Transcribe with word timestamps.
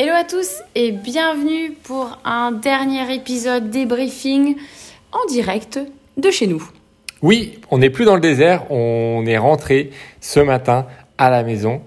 Hello 0.00 0.12
à 0.14 0.22
tous 0.22 0.62
et 0.76 0.92
bienvenue 0.92 1.72
pour 1.72 2.20
un 2.24 2.52
dernier 2.52 3.12
épisode 3.12 3.68
débriefing 3.68 4.54
en 5.10 5.26
direct 5.28 5.80
de 6.16 6.30
chez 6.30 6.46
nous. 6.46 6.62
Oui, 7.20 7.58
on 7.72 7.78
n'est 7.78 7.90
plus 7.90 8.04
dans 8.04 8.14
le 8.14 8.20
désert, 8.20 8.70
on 8.70 9.24
est 9.26 9.38
rentré 9.38 9.90
ce 10.20 10.38
matin 10.38 10.86
à 11.18 11.30
la 11.30 11.42
maison. 11.42 11.82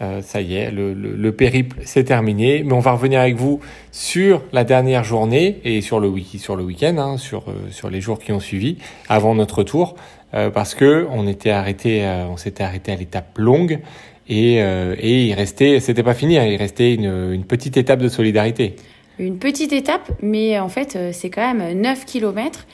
Euh, 0.00 0.22
ça 0.22 0.42
y 0.42 0.54
est, 0.54 0.70
le, 0.70 0.94
le, 0.94 1.16
le 1.16 1.32
périple 1.32 1.78
s'est 1.84 2.04
terminé, 2.04 2.62
mais 2.62 2.72
on 2.72 2.78
va 2.78 2.92
revenir 2.92 3.18
avec 3.18 3.34
vous 3.34 3.58
sur 3.90 4.44
la 4.52 4.62
dernière 4.62 5.02
journée 5.02 5.60
et 5.64 5.80
sur 5.80 5.98
le 5.98 6.06
wiki, 6.06 6.38
sur 6.38 6.54
le 6.54 6.62
week-end, 6.62 6.96
hein, 6.98 7.16
sur 7.16 7.48
euh, 7.48 7.54
sur 7.72 7.90
les 7.90 8.00
jours 8.00 8.20
qui 8.20 8.30
ont 8.30 8.38
suivi 8.38 8.78
avant 9.08 9.34
notre 9.34 9.58
retour, 9.58 9.96
euh, 10.34 10.50
parce 10.50 10.76
que 10.76 11.08
on 11.10 11.26
était 11.26 11.50
arrêté, 11.50 12.04
euh, 12.04 12.26
on 12.28 12.36
s'était 12.36 12.62
arrêté 12.62 12.92
à 12.92 12.96
l'étape 12.96 13.36
longue 13.38 13.80
et 14.28 14.56
et 14.56 15.26
il 15.26 15.34
restait, 15.34 15.80
c'était 15.80 16.02
pas 16.02 16.14
fini, 16.14 16.38
hein, 16.38 16.44
il 16.44 16.56
restait 16.56 16.94
une, 16.94 17.32
une 17.32 17.44
petite 17.44 17.76
étape 17.76 18.00
de 18.00 18.08
solidarité. 18.08 18.76
Une 19.18 19.38
petite 19.38 19.72
étape, 19.72 20.10
mais 20.22 20.58
en 20.58 20.68
fait 20.68 20.98
c'est 21.12 21.30
quand 21.30 21.54
même 21.54 21.80
9 21.80 22.04
kilomètres. 22.04 22.66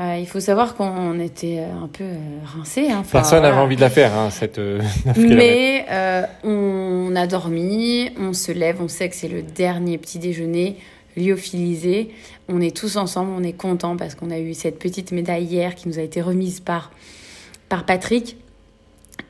Euh, 0.00 0.16
il 0.18 0.26
faut 0.26 0.40
savoir 0.40 0.76
qu'on 0.76 1.20
était 1.20 1.58
un 1.58 1.86
peu 1.86 2.04
rincés. 2.56 2.88
Hein. 2.90 2.98
Enfin, 3.00 3.18
Personne 3.18 3.42
n'avait 3.42 3.52
voilà. 3.52 3.66
envie 3.66 3.76
de 3.76 3.82
la 3.82 3.90
faire, 3.90 4.14
hein, 4.16 4.30
cette 4.30 4.58
euh, 4.58 4.80
9 5.04 5.14
kilomètres. 5.14 5.36
Mais 5.36 5.84
euh, 5.90 6.22
on 6.44 7.14
a 7.16 7.26
dormi, 7.26 8.10
on 8.18 8.32
se 8.32 8.50
lève, 8.50 8.80
on 8.80 8.88
sait 8.88 9.10
que 9.10 9.14
c'est 9.16 9.28
le 9.28 9.42
dernier 9.42 9.98
petit 9.98 10.18
déjeuner 10.18 10.76
lyophilisé. 11.18 12.10
On 12.48 12.62
est 12.62 12.74
tous 12.74 12.96
ensemble, 12.96 13.32
on 13.36 13.42
est 13.42 13.52
contents 13.52 13.96
parce 13.96 14.14
qu'on 14.14 14.30
a 14.30 14.38
eu 14.38 14.54
cette 14.54 14.78
petite 14.78 15.12
médaille 15.12 15.44
hier 15.44 15.74
qui 15.74 15.86
nous 15.86 15.98
a 15.98 16.02
été 16.02 16.22
remise 16.22 16.60
par, 16.60 16.92
par 17.68 17.84
Patrick. 17.84 18.36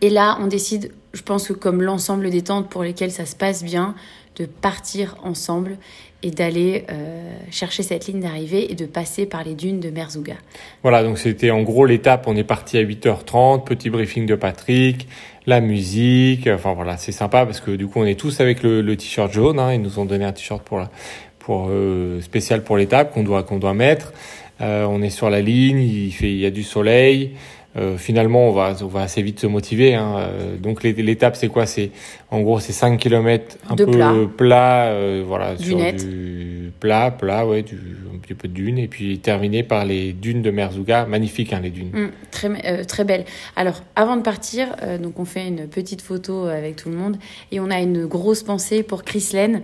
Et 0.02 0.10
là, 0.10 0.38
on 0.40 0.46
décide, 0.46 0.92
je 1.12 1.22
pense 1.22 1.48
que 1.48 1.52
comme 1.52 1.82
l'ensemble 1.82 2.30
des 2.30 2.42
tentes 2.42 2.68
pour 2.68 2.82
lesquelles 2.82 3.12
ça 3.12 3.26
se 3.26 3.36
passe 3.36 3.62
bien, 3.62 3.94
de 4.36 4.46
partir 4.46 5.16
ensemble 5.22 5.76
et 6.22 6.30
d'aller 6.30 6.84
euh, 6.90 7.32
chercher 7.50 7.82
cette 7.82 8.06
ligne 8.06 8.20
d'arrivée 8.20 8.70
et 8.70 8.74
de 8.74 8.86
passer 8.86 9.26
par 9.26 9.42
les 9.44 9.54
dunes 9.54 9.80
de 9.80 9.90
Merzouga. 9.90 10.34
Voilà, 10.82 11.02
donc 11.02 11.18
c'était 11.18 11.50
en 11.50 11.62
gros 11.62 11.86
l'étape, 11.86 12.26
on 12.26 12.36
est 12.36 12.44
parti 12.44 12.78
à 12.78 12.82
8h30, 12.82 13.64
petit 13.64 13.90
briefing 13.90 14.26
de 14.26 14.34
Patrick, 14.34 15.08
la 15.46 15.60
musique, 15.60 16.46
enfin 16.46 16.74
voilà, 16.74 16.96
c'est 16.96 17.12
sympa 17.12 17.46
parce 17.46 17.60
que 17.60 17.70
du 17.70 17.86
coup 17.86 18.00
on 18.00 18.04
est 18.04 18.18
tous 18.18 18.40
avec 18.40 18.62
le, 18.62 18.82
le 18.82 18.96
t-shirt 18.96 19.32
jaune, 19.32 19.58
hein, 19.58 19.72
ils 19.72 19.80
nous 19.80 19.98
ont 19.98 20.04
donné 20.04 20.24
un 20.24 20.32
t-shirt 20.32 20.62
pour, 20.62 20.82
pour 21.38 21.68
euh, 21.70 22.20
spécial 22.20 22.62
pour 22.62 22.76
l'étape 22.76 23.12
qu'on 23.12 23.24
doit, 23.24 23.42
qu'on 23.42 23.58
doit 23.58 23.74
mettre. 23.74 24.12
Euh, 24.60 24.84
on 24.84 25.00
est 25.00 25.10
sur 25.10 25.30
la 25.30 25.40
ligne, 25.40 25.80
il, 25.80 26.12
fait, 26.12 26.30
il 26.30 26.38
y 26.38 26.46
a 26.46 26.50
du 26.50 26.62
soleil. 26.62 27.32
Euh, 27.76 27.96
finalement, 27.96 28.48
on 28.48 28.52
va, 28.52 28.74
on 28.82 28.86
va 28.88 29.02
assez 29.02 29.22
vite 29.22 29.38
se 29.38 29.46
motiver. 29.46 29.94
Hein. 29.94 30.14
Euh, 30.18 30.56
donc 30.56 30.82
l'é- 30.82 30.92
l'étape, 30.92 31.36
c'est 31.36 31.46
quoi? 31.46 31.66
C'est 31.66 31.90
en 32.32 32.40
gros, 32.40 32.58
c'est 32.58 32.72
5 32.72 32.98
km 32.98 33.58
un 33.68 33.76
De 33.76 33.84
peu 33.84 33.92
plat. 33.92 34.14
plat, 34.36 34.84
euh, 34.88 35.22
voilà, 35.24 35.56
sur 35.56 35.76
du 35.76 36.72
plat, 36.80 37.12
plat, 37.12 37.46
ouais, 37.46 37.62
du, 37.62 37.76
un 38.12 38.18
petit 38.18 38.34
peu 38.34 38.48
de 38.48 38.52
dunes, 38.54 38.78
et 38.78 38.88
puis 38.88 39.20
terminé 39.20 39.62
par 39.62 39.84
les 39.84 40.12
dunes 40.12 40.42
de 40.42 40.50
Merzouga, 40.50 41.06
magnifiques 41.06 41.52
hein, 41.52 41.60
les 41.62 41.70
dunes. 41.70 41.90
Mm, 41.92 42.08
très, 42.32 42.48
euh, 42.66 42.82
très 42.84 43.04
belle. 43.04 43.24
Alors, 43.54 43.82
avant 43.94 44.16
de 44.16 44.22
partir, 44.22 44.68
donc 45.00 45.20
on 45.20 45.24
fait 45.24 45.46
une 45.46 45.68
petite 45.68 46.02
photo 46.02 46.46
avec 46.46 46.74
tout 46.76 46.88
le 46.90 46.96
monde 46.96 47.18
et 47.52 47.60
on 47.60 47.70
a 47.70 47.80
une 47.80 48.06
grosse 48.06 48.42
pensée 48.42 48.82
pour 48.82 49.04
Chris 49.04 49.28
Lane 49.32 49.62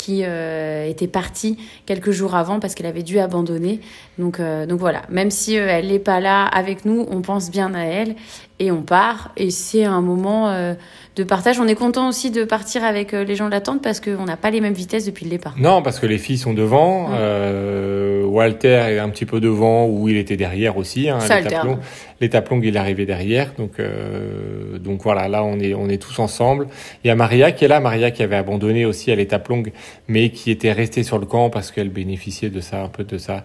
qui 0.00 0.22
euh, 0.24 0.88
était 0.88 1.06
partie 1.06 1.58
quelques 1.84 2.10
jours 2.10 2.34
avant 2.34 2.58
parce 2.58 2.74
qu'elle 2.74 2.86
avait 2.86 3.02
dû 3.02 3.18
abandonner. 3.18 3.80
Donc, 4.18 4.40
euh, 4.40 4.64
donc 4.64 4.80
voilà, 4.80 5.02
même 5.10 5.30
si 5.30 5.58
euh, 5.58 5.66
elle 5.68 5.88
n'est 5.88 5.98
pas 5.98 6.20
là 6.20 6.46
avec 6.46 6.86
nous, 6.86 7.06
on 7.10 7.20
pense 7.20 7.50
bien 7.50 7.74
à 7.74 7.84
elle 7.84 8.16
et 8.60 8.70
on 8.70 8.82
part. 8.82 9.32
Et 9.36 9.50
c'est 9.50 9.84
un 9.84 10.00
moment 10.02 10.48
euh, 10.50 10.74
de 11.16 11.24
partage. 11.24 11.58
On 11.58 11.66
est 11.66 11.74
content 11.74 12.08
aussi 12.08 12.30
de 12.30 12.44
partir 12.44 12.84
avec 12.84 13.12
euh, 13.14 13.24
les 13.24 13.34
gens 13.34 13.46
de 13.46 13.50
la 13.50 13.60
tente 13.60 13.82
parce 13.82 13.98
qu'on 13.98 14.24
n'a 14.26 14.36
pas 14.36 14.50
les 14.50 14.60
mêmes 14.60 14.74
vitesses 14.74 15.06
depuis 15.06 15.24
le 15.24 15.30
départ. 15.30 15.54
Non, 15.58 15.82
parce 15.82 15.98
que 15.98 16.06
les 16.06 16.18
filles 16.18 16.38
sont 16.38 16.54
devant. 16.54 17.08
Euh, 17.12 18.22
Walter 18.24 18.84
est 18.90 18.98
un 19.00 19.08
petit 19.08 19.26
peu 19.26 19.40
devant, 19.40 19.86
ou 19.86 20.08
il 20.08 20.16
était 20.16 20.36
derrière 20.36 20.76
aussi. 20.76 21.08
Hein, 21.08 21.18
Ça 21.20 21.40
l'étape 21.40 21.64
longue- 21.64 21.78
L'étape 22.20 22.48
longue, 22.50 22.64
il 22.64 22.76
est 22.76 22.78
arrivé 22.78 23.06
derrière. 23.06 23.52
Donc, 23.58 23.80
euh, 23.80 24.78
donc 24.78 25.02
voilà, 25.02 25.26
là, 25.26 25.42
on 25.42 25.58
est, 25.58 25.74
on 25.74 25.88
est 25.88 25.96
tous 26.00 26.18
ensemble. 26.18 26.66
Il 27.02 27.08
y 27.08 27.10
a 27.10 27.16
Maria 27.16 27.50
qui 27.50 27.64
est 27.64 27.68
là, 27.68 27.80
Maria 27.80 28.10
qui 28.10 28.22
avait 28.22 28.36
abandonné 28.36 28.84
aussi 28.84 29.10
à 29.10 29.14
l'étape 29.16 29.48
longue, 29.48 29.72
mais 30.06 30.28
qui 30.30 30.50
était 30.50 30.70
restée 30.72 31.02
sur 31.02 31.18
le 31.18 31.24
camp 31.26 31.48
parce 31.50 31.72
qu'elle 31.72 31.88
bénéficiait 31.88 32.50
de 32.50 32.60
ça, 32.60 32.82
un 32.82 32.88
peu 32.88 33.04
de 33.04 33.16
ça. 33.18 33.44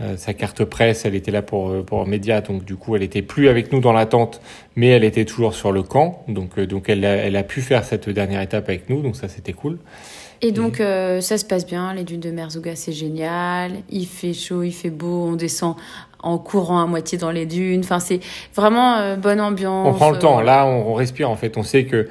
Euh, 0.00 0.16
sa 0.16 0.34
carte 0.34 0.64
presse, 0.64 1.04
elle 1.04 1.14
était 1.14 1.30
là 1.30 1.42
pour 1.42 1.70
euh, 1.70 1.82
pour 1.82 2.06
média, 2.06 2.40
donc 2.40 2.64
du 2.64 2.76
coup 2.76 2.96
elle 2.96 3.02
était 3.02 3.22
plus 3.22 3.48
avec 3.48 3.72
nous 3.72 3.80
dans 3.80 3.92
la 3.92 4.06
tente, 4.06 4.40
mais 4.76 4.88
elle 4.88 5.04
était 5.04 5.24
toujours 5.24 5.54
sur 5.54 5.72
le 5.72 5.82
camp, 5.82 6.24
donc 6.28 6.58
euh, 6.58 6.66
donc 6.66 6.88
elle 6.88 7.04
a, 7.04 7.16
elle 7.16 7.36
a 7.36 7.42
pu 7.42 7.60
faire 7.60 7.84
cette 7.84 8.08
dernière 8.08 8.40
étape 8.40 8.68
avec 8.68 8.88
nous, 8.88 9.02
donc 9.02 9.16
ça 9.16 9.28
c'était 9.28 9.52
cool. 9.52 9.78
Et 10.42 10.52
donc, 10.52 10.80
euh, 10.80 11.20
ça 11.20 11.36
se 11.36 11.44
passe 11.44 11.66
bien. 11.66 11.92
Les 11.92 12.02
dunes 12.02 12.20
de 12.20 12.30
Merzouga, 12.30 12.74
c'est 12.74 12.92
génial. 12.92 13.72
Il 13.90 14.06
fait 14.06 14.32
chaud, 14.32 14.62
il 14.62 14.72
fait 14.72 14.88
beau. 14.88 15.26
On 15.26 15.34
descend 15.34 15.76
en 16.18 16.38
courant 16.38 16.80
à 16.80 16.86
moitié 16.86 17.18
dans 17.18 17.30
les 17.30 17.44
dunes. 17.44 17.80
Enfin, 17.80 18.00
c'est 18.00 18.20
vraiment 18.56 19.18
bonne 19.18 19.38
ambiance. 19.38 19.86
On 19.86 19.92
prend 19.92 20.10
le 20.10 20.18
temps. 20.18 20.40
Là, 20.40 20.64
on, 20.64 20.92
on 20.92 20.94
respire. 20.94 21.28
En 21.28 21.36
fait, 21.36 21.58
on 21.58 21.62
sait 21.62 21.84
que 21.84 22.08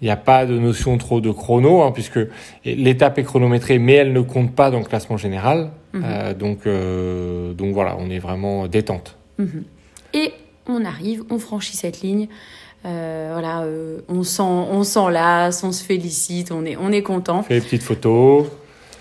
il 0.00 0.04
n'y 0.04 0.10
a 0.10 0.16
pas 0.16 0.46
de 0.46 0.58
notion 0.58 0.96
trop 0.98 1.20
de 1.20 1.32
chrono, 1.32 1.82
hein, 1.82 1.92
puisque 1.92 2.20
l'étape 2.64 3.18
est 3.18 3.24
chronométrée, 3.24 3.78
mais 3.78 3.94
elle 3.94 4.12
ne 4.12 4.20
compte 4.20 4.52
pas 4.54 4.70
dans 4.70 4.78
le 4.78 4.84
classement 4.84 5.16
général. 5.16 5.70
Mhm. 5.92 6.02
Euh, 6.04 6.34
donc, 6.34 6.66
euh, 6.66 7.52
donc 7.52 7.74
voilà, 7.74 7.96
on 7.98 8.10
est 8.10 8.18
vraiment 8.18 8.66
détente. 8.66 9.16
Mhm. 9.38 9.64
Et 10.14 10.32
on 10.66 10.84
arrive, 10.84 11.24
on 11.30 11.38
franchit 11.38 11.76
cette 11.76 12.00
ligne. 12.02 12.28
Euh, 12.84 13.30
voilà, 13.32 13.64
on 14.08 14.24
sent, 14.24 14.42
on 14.42 14.82
s'enlace, 14.82 15.62
on 15.62 15.70
se 15.70 15.84
félicite, 15.84 16.50
on 16.50 16.64
est, 16.64 16.76
on 16.76 16.90
est 16.90 17.02
content. 17.02 17.40
On 17.40 17.42
fait 17.42 17.60
des 17.60 17.60
petites 17.60 17.82
photos. 17.82 18.46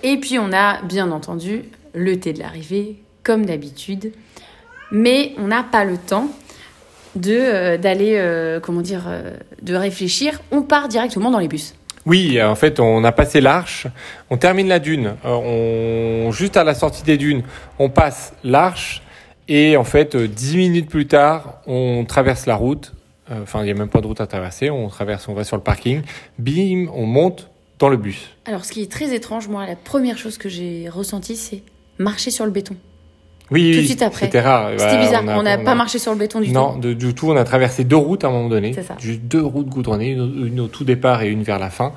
Et 0.03 0.17
puis 0.17 0.37
on 0.37 0.51
a 0.53 0.81
bien 0.83 1.11
entendu 1.11 1.63
le 1.93 2.19
thé 2.19 2.33
de 2.33 2.39
l'arrivée, 2.39 2.97
comme 3.23 3.45
d'habitude. 3.45 4.13
Mais 4.91 5.33
on 5.37 5.47
n'a 5.47 5.63
pas 5.63 5.83
le 5.83 5.97
temps 5.97 6.27
de 7.15 7.77
d'aller, 7.77 8.59
comment 8.61 8.81
dire, 8.81 9.09
de 9.61 9.73
réfléchir. 9.75 10.41
On 10.51 10.61
part 10.61 10.87
directement 10.87 11.31
dans 11.31 11.39
les 11.39 11.47
bus. 11.47 11.73
Oui, 12.05 12.41
en 12.41 12.55
fait, 12.55 12.79
on 12.79 13.03
a 13.03 13.11
passé 13.11 13.41
l'arche, 13.41 13.87
on 14.29 14.37
termine 14.37 14.67
la 14.67 14.79
dune. 14.79 15.15
Euh, 15.25 16.25
on, 16.27 16.31
juste 16.31 16.57
à 16.57 16.63
la 16.63 16.73
sortie 16.73 17.03
des 17.03 17.17
dunes, 17.17 17.43
on 17.77 17.89
passe 17.89 18.33
l'arche 18.43 19.03
et 19.47 19.77
en 19.77 19.83
fait, 19.83 20.15
euh, 20.15 20.27
dix 20.27 20.57
minutes 20.57 20.89
plus 20.89 21.07
tard, 21.07 21.61
on 21.67 22.05
traverse 22.05 22.45
la 22.45 22.55
route. 22.55 22.93
Euh, 23.29 23.43
Enfin, 23.43 23.61
il 23.61 23.65
n'y 23.65 23.71
a 23.71 23.75
même 23.75 23.89
pas 23.89 24.01
de 24.01 24.07
route 24.07 24.21
à 24.21 24.27
traverser. 24.27 24.69
On 24.69 24.87
traverse, 24.87 25.27
on 25.27 25.33
va 25.33 25.43
sur 25.43 25.57
le 25.57 25.63
parking. 25.63 26.01
Bim, 26.39 26.87
on 26.93 27.05
monte 27.05 27.49
dans 27.79 27.89
le 27.89 27.97
bus. 27.97 28.29
Alors, 28.45 28.65
ce 28.65 28.71
qui 28.71 28.81
est 28.81 28.91
très 28.91 29.13
étrange, 29.13 29.47
moi, 29.47 29.65
la 29.65 29.75
première 29.75 30.17
chose 30.17 30.37
que 30.37 30.49
j'ai 30.49 30.89
ressentie, 30.89 31.35
c'est 31.35 31.63
marcher 31.97 32.31
sur 32.31 32.45
le 32.45 32.51
béton. 32.51 32.75
Oui, 33.51 33.71
Tout 33.71 33.75
de 33.75 33.81
oui, 33.81 33.85
suite 33.87 34.01
après. 34.01 34.25
C'était 34.25 34.39
rare. 34.41 34.71
C'était 34.77 34.97
bizarre. 34.99 35.23
On 35.27 35.43
n'a 35.43 35.57
pas 35.57 35.71
a- 35.71 35.75
marché 35.75 35.99
sur 35.99 36.11
le 36.13 36.17
béton 36.17 36.39
du 36.39 36.51
Non, 36.51 36.73
tout. 36.73 36.79
de- 36.79 36.93
du 36.93 37.13
tout. 37.13 37.29
On 37.29 37.35
a 37.35 37.43
traversé 37.43 37.83
deux 37.83 37.95
routes 37.97 38.23
à 38.23 38.27
un 38.27 38.31
moment 38.31 38.47
donné. 38.49 38.71
C'est 38.73 38.83
ça. 38.83 38.95
Juste 38.99 39.21
deux 39.23 39.41
routes 39.41 39.67
goudronnées, 39.67 40.11
une, 40.11 40.47
une 40.47 40.59
au 40.61 40.67
tout 40.67 40.83
départ 40.85 41.21
et 41.23 41.27
une 41.29 41.43
vers 41.43 41.59
la 41.59 41.69
fin. 41.69 41.91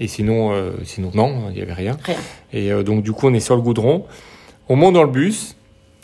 Et 0.00 0.06
sinon, 0.06 0.52
euh, 0.52 0.72
sinon 0.84 1.10
non, 1.14 1.44
il 1.50 1.56
n'y 1.56 1.60
avait 1.62 1.72
rien. 1.74 1.96
Rien. 2.04 2.16
Et 2.52 2.72
euh, 2.72 2.82
donc 2.82 3.02
du 3.02 3.12
coup, 3.12 3.26
on 3.28 3.34
est 3.34 3.40
sur 3.40 3.56
le 3.56 3.62
goudron. 3.62 4.04
On 4.68 4.76
monte 4.76 4.94
dans 4.94 5.02
le 5.04 5.10
bus. 5.10 5.56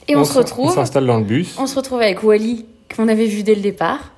Et 0.08 0.16
on, 0.16 0.24
se 0.24 0.30
s- 0.32 0.36
On 0.36 0.40
retrouve. 0.40 0.74
s'installe 0.74 1.06
dans 1.06 1.18
le 1.18 1.24
bus. 1.24 1.56
On 1.58 1.66
se 1.66 1.76
retrouve 1.76 2.00
avec 2.00 2.22
Wally, 2.22 2.66
qu'on 2.94 3.08
avait 3.08 3.26
vu 3.26 3.42
dès 3.42 3.54
le 3.54 3.60
départ, 3.62 4.12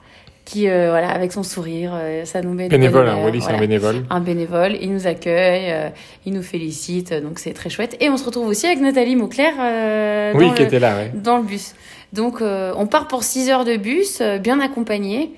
qui, 0.46 0.68
euh, 0.70 0.90
voilà, 0.90 1.10
avec 1.10 1.32
son 1.32 1.42
sourire, 1.42 1.90
euh, 1.94 2.24
ça 2.24 2.40
nous 2.40 2.54
met 2.54 2.68
Bénévole, 2.68 3.08
hein, 3.08 3.18
Wally, 3.22 3.42
c'est 3.42 3.50
un 3.52 3.58
bénévole. 3.58 4.04
un 4.08 4.20
bénévole, 4.20 4.76
il 4.80 4.92
nous 4.92 5.06
accueille, 5.08 5.72
euh, 5.72 5.88
il 6.24 6.32
nous 6.32 6.42
félicite, 6.42 7.12
donc 7.12 7.40
c'est 7.40 7.52
très 7.52 7.68
chouette. 7.68 7.96
Et 8.00 8.08
on 8.08 8.16
se 8.16 8.24
retrouve 8.24 8.46
aussi 8.46 8.64
avec 8.64 8.80
Nathalie 8.80 9.16
Mauclair 9.16 9.52
euh, 9.60 10.32
Oui, 10.36 10.52
qui 10.54 10.60
le, 10.62 10.66
était 10.68 10.78
là, 10.78 10.94
ouais. 10.96 11.10
dans 11.14 11.36
le 11.38 11.42
bus. 11.42 11.74
Donc 12.12 12.40
euh, 12.40 12.72
on 12.78 12.86
part 12.86 13.08
pour 13.08 13.24
6 13.24 13.50
heures 13.50 13.64
de 13.64 13.76
bus, 13.76 14.20
euh, 14.20 14.38
bien 14.38 14.60
accompagné, 14.60 15.32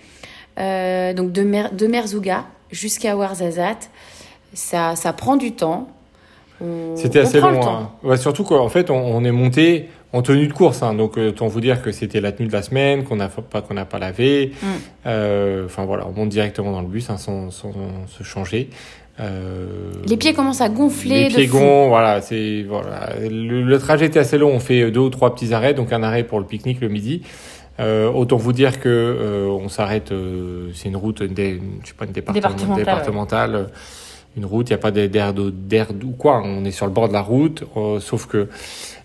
euh, 0.61 1.15
donc 1.15 1.33
de, 1.33 1.43
Mer 1.43 1.73
de 1.73 1.87
Merzouga 1.87 2.45
jusqu'à 2.71 3.17
Ouarzazate. 3.17 3.91
Ça, 4.53 4.95
ça 4.95 5.13
prend 5.15 5.37
du 5.37 5.53
temps. 5.53 5.89
C'était 6.97 7.21
assez 7.21 7.41
long. 7.41 7.61
hein. 7.67 7.91
Ouais, 8.03 8.17
surtout 8.17 8.43
qu'en 8.43 8.69
fait, 8.69 8.91
on, 8.91 8.97
on 9.17 9.25
est 9.25 9.31
monté 9.31 9.89
en 10.13 10.23
tenue 10.23 10.47
de 10.49 10.53
course. 10.53 10.83
Hein, 10.83 10.95
donc, 10.95 11.19
euh, 11.19 11.29
autant 11.31 11.47
vous 11.49 11.61
dire 11.61 11.83
que 11.83 11.93
c'était 11.93 12.21
la 12.21 12.33
tenue 12.33 12.49
de 12.49 12.53
la 12.53 12.63
semaine, 12.63 13.05
qu'on 13.05 13.17
n'a 13.17 13.29
pas 13.29 13.61
qu'on 13.61 13.75
n'a 13.75 13.85
pas 13.85 13.99
lavé. 13.99 14.53
Mm. 14.63 14.67
Euh, 15.07 15.65
Enfin 15.67 15.85
voilà, 15.85 16.07
on 16.09 16.13
monte 16.13 16.29
directement 16.31 16.73
dans 16.73 16.81
le 16.83 16.89
bus 16.89 17.11
hein, 17.11 17.17
sans, 17.17 17.51
sans 17.51 17.73
se 18.07 18.23
changer. 18.23 18.71
Euh, 19.21 19.67
Les 20.07 20.17
pieds 20.17 20.33
commencent 20.33 20.61
à 20.61 20.69
gonfler 20.69 21.25
Les 21.25 21.35
pieds 21.35 21.47
gonflent, 21.49 21.89
voilà, 21.89 22.21
c'est 22.21 22.63
voilà. 22.69 23.11
Le, 23.21 23.63
le 23.63 23.79
trajet 23.79 24.07
était 24.07 24.21
assez 24.21 24.39
long. 24.39 24.51
On 24.51 24.61
fait 24.61 24.91
deux 24.91 25.01
ou 25.01 25.11
trois 25.11 25.35
petits 25.35 25.53
arrêts, 25.55 25.75
donc 25.75 25.93
un 25.93 26.03
arrêt 26.03 26.23
pour 26.25 26.39
le 26.39 26.47
pique-nique 26.47 26.81
le 26.81 26.89
midi. 26.89 27.23
Euh, 27.81 28.11
autant 28.11 28.37
vous 28.37 28.53
dire 28.53 28.81
que 28.81 28.89
euh, 28.89 29.47
on 29.49 29.69
s'arrête. 29.69 30.11
euh, 30.13 30.71
c'est 30.75 30.89
une 30.89 30.97
route, 30.97 31.23
dé- 31.23 31.61
je 31.83 31.89
sais 31.89 31.95
pas, 31.95 32.07
une 32.07 32.13
département- 32.13 32.35
Départementale, 32.41 32.85
départementale, 32.85 33.55
euh, 33.55 33.65
une 34.37 34.45
route. 34.47 34.69
Il 34.69 34.73
n'y 34.73 34.75
a 34.75 34.79
pas 34.79 34.91
d'air 34.91 35.33
d'eau- 35.33 35.53
ou 36.05 36.11
quoi. 36.13 36.41
On 36.45 36.65
est 36.65 36.71
sur 36.73 36.87
le 36.87 36.93
bord 36.93 37.09
de 37.09 37.13
la 37.13 37.21
route, 37.23 37.65
euh, 37.77 38.01
sauf 38.01 38.27
que 38.27 38.37
euh, 38.37 38.49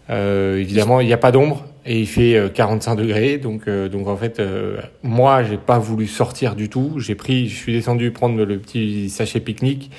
évidemment 0.09 0.99
il 0.99 1.07
n'y 1.07 1.13
a 1.13 1.17
pas 1.17 1.31
d'ombre 1.31 1.65
et 1.85 1.99
il 1.99 2.07
fait 2.07 2.35
euh, 2.35 2.49
45 2.49 2.95
degrés. 2.95 3.37
Donc 3.37 3.67
euh, 3.67 3.89
donc 3.89 4.07
en 4.07 4.17
fait, 4.17 4.39
euh, 4.39 4.77
moi 5.03 5.43
j'ai 5.43 5.57
pas 5.57 5.79
voulu 5.79 6.07
sortir 6.07 6.55
du 6.55 6.69
tout. 6.69 6.93
J'ai 6.97 7.15
pris, 7.15 7.49
je 7.49 7.55
suis 7.55 7.73
descendu 7.73 8.11
prendre 8.11 8.43
le 8.43 8.57
petit 8.57 9.09
sachet 9.09 9.39
pique-nique. 9.39 9.91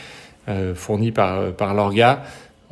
euh, 0.48 0.74
fournis 0.74 1.12
par, 1.12 1.52
par 1.52 1.74
l'orga. 1.74 2.22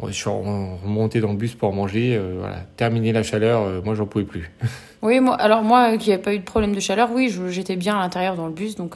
Je 0.08 0.12
suis 0.12 0.28
remonté 0.28 1.20
dans 1.20 1.30
le 1.30 1.36
bus 1.36 1.54
pour 1.54 1.72
manger. 1.72 2.16
Euh, 2.16 2.36
voilà. 2.38 2.56
Terminer 2.76 3.12
la 3.12 3.22
chaleur, 3.22 3.62
euh, 3.62 3.80
moi, 3.84 3.94
j'en 3.94 4.06
pouvais 4.06 4.24
plus. 4.24 4.50
Oui, 5.04 5.18
moi, 5.18 5.34
alors 5.34 5.64
moi 5.64 5.96
qui 5.96 6.10
n'ai 6.10 6.18
pas 6.18 6.32
eu 6.32 6.38
de 6.38 6.44
problème 6.44 6.76
de 6.76 6.78
chaleur, 6.78 7.08
oui, 7.12 7.28
j'étais 7.48 7.74
bien 7.74 7.96
à 7.96 8.02
l'intérieur 8.02 8.36
dans 8.36 8.46
le 8.46 8.52
bus, 8.52 8.76
donc, 8.76 8.94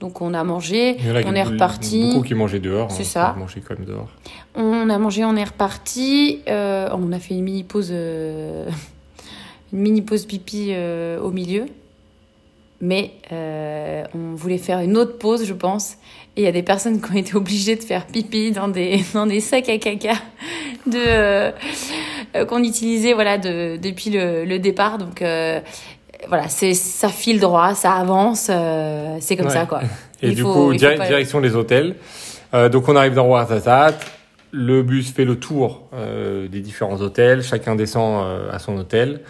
donc 0.00 0.20
on 0.20 0.34
a 0.34 0.42
mangé, 0.42 0.96
on 1.24 1.32
est 1.32 1.44
reparti. 1.44 2.10
Beaucoup 2.12 2.26
qui 2.26 2.34
mangeaient 2.34 2.58
dehors. 2.58 2.90
C'est 2.90 3.02
hein, 3.02 3.04
ça. 3.04 3.36
On 3.38 3.60
quand 3.60 3.78
même 3.78 3.86
dehors. 3.86 4.08
On 4.56 4.90
a 4.90 4.98
mangé, 4.98 5.24
on 5.24 5.36
est 5.36 5.44
reparti. 5.44 6.40
on 6.48 7.12
a 7.12 7.18
fait 7.20 7.34
une 7.34 7.44
mini 7.44 7.62
pause, 7.62 7.92
une 9.72 9.78
mini 9.78 10.02
pause 10.02 10.26
pipi 10.26 10.74
au 11.22 11.30
milieu 11.30 11.66
mais 12.84 13.12
euh, 13.32 14.04
on 14.14 14.34
voulait 14.34 14.58
faire 14.58 14.80
une 14.80 14.96
autre 14.96 15.18
pause, 15.18 15.44
je 15.44 15.54
pense. 15.54 15.96
Et 16.36 16.42
il 16.42 16.44
y 16.44 16.48
a 16.48 16.52
des 16.52 16.62
personnes 16.62 17.00
qui 17.00 17.12
ont 17.12 17.16
été 17.16 17.34
obligées 17.36 17.76
de 17.76 17.82
faire 17.82 18.06
pipi 18.06 18.50
dans 18.50 18.68
des, 18.68 19.00
dans 19.14 19.26
des 19.26 19.40
sacs 19.40 19.68
à 19.68 19.78
caca 19.78 20.14
de, 20.86 20.96
euh, 20.96 21.52
qu'on 22.48 22.62
utilisait 22.62 23.12
voilà, 23.12 23.38
de, 23.38 23.76
depuis 23.76 24.10
le, 24.10 24.44
le 24.44 24.58
départ. 24.58 24.98
Donc 24.98 25.22
euh, 25.22 25.60
voilà, 26.28 26.48
c'est, 26.48 26.74
ça 26.74 27.08
file 27.08 27.38
droit, 27.40 27.74
ça 27.74 27.92
avance, 27.92 28.50
c'est 29.20 29.36
comme 29.36 29.50
ça. 29.50 29.66
quoi. 29.66 29.82
Et 30.22 30.32
du 30.32 30.42
coup, 30.42 30.72
direction 30.74 31.40
des 31.40 31.54
hôtels. 31.54 31.96
donc 32.72 32.88
on 32.88 32.96
arrive 32.96 33.14
dans 33.14 33.28
Ouarzazate. 33.28 34.10
Le 34.50 34.82
bus 34.82 35.12
fait 35.12 35.24
le 35.24 35.36
tour 35.36 35.88
des 36.50 36.60
différents 36.60 37.00
hôtels. 37.00 37.42
Chacun 37.42 37.74
descend 37.74 38.24
à 38.50 38.58
son 38.58 38.76
hôtel. 38.78 39.20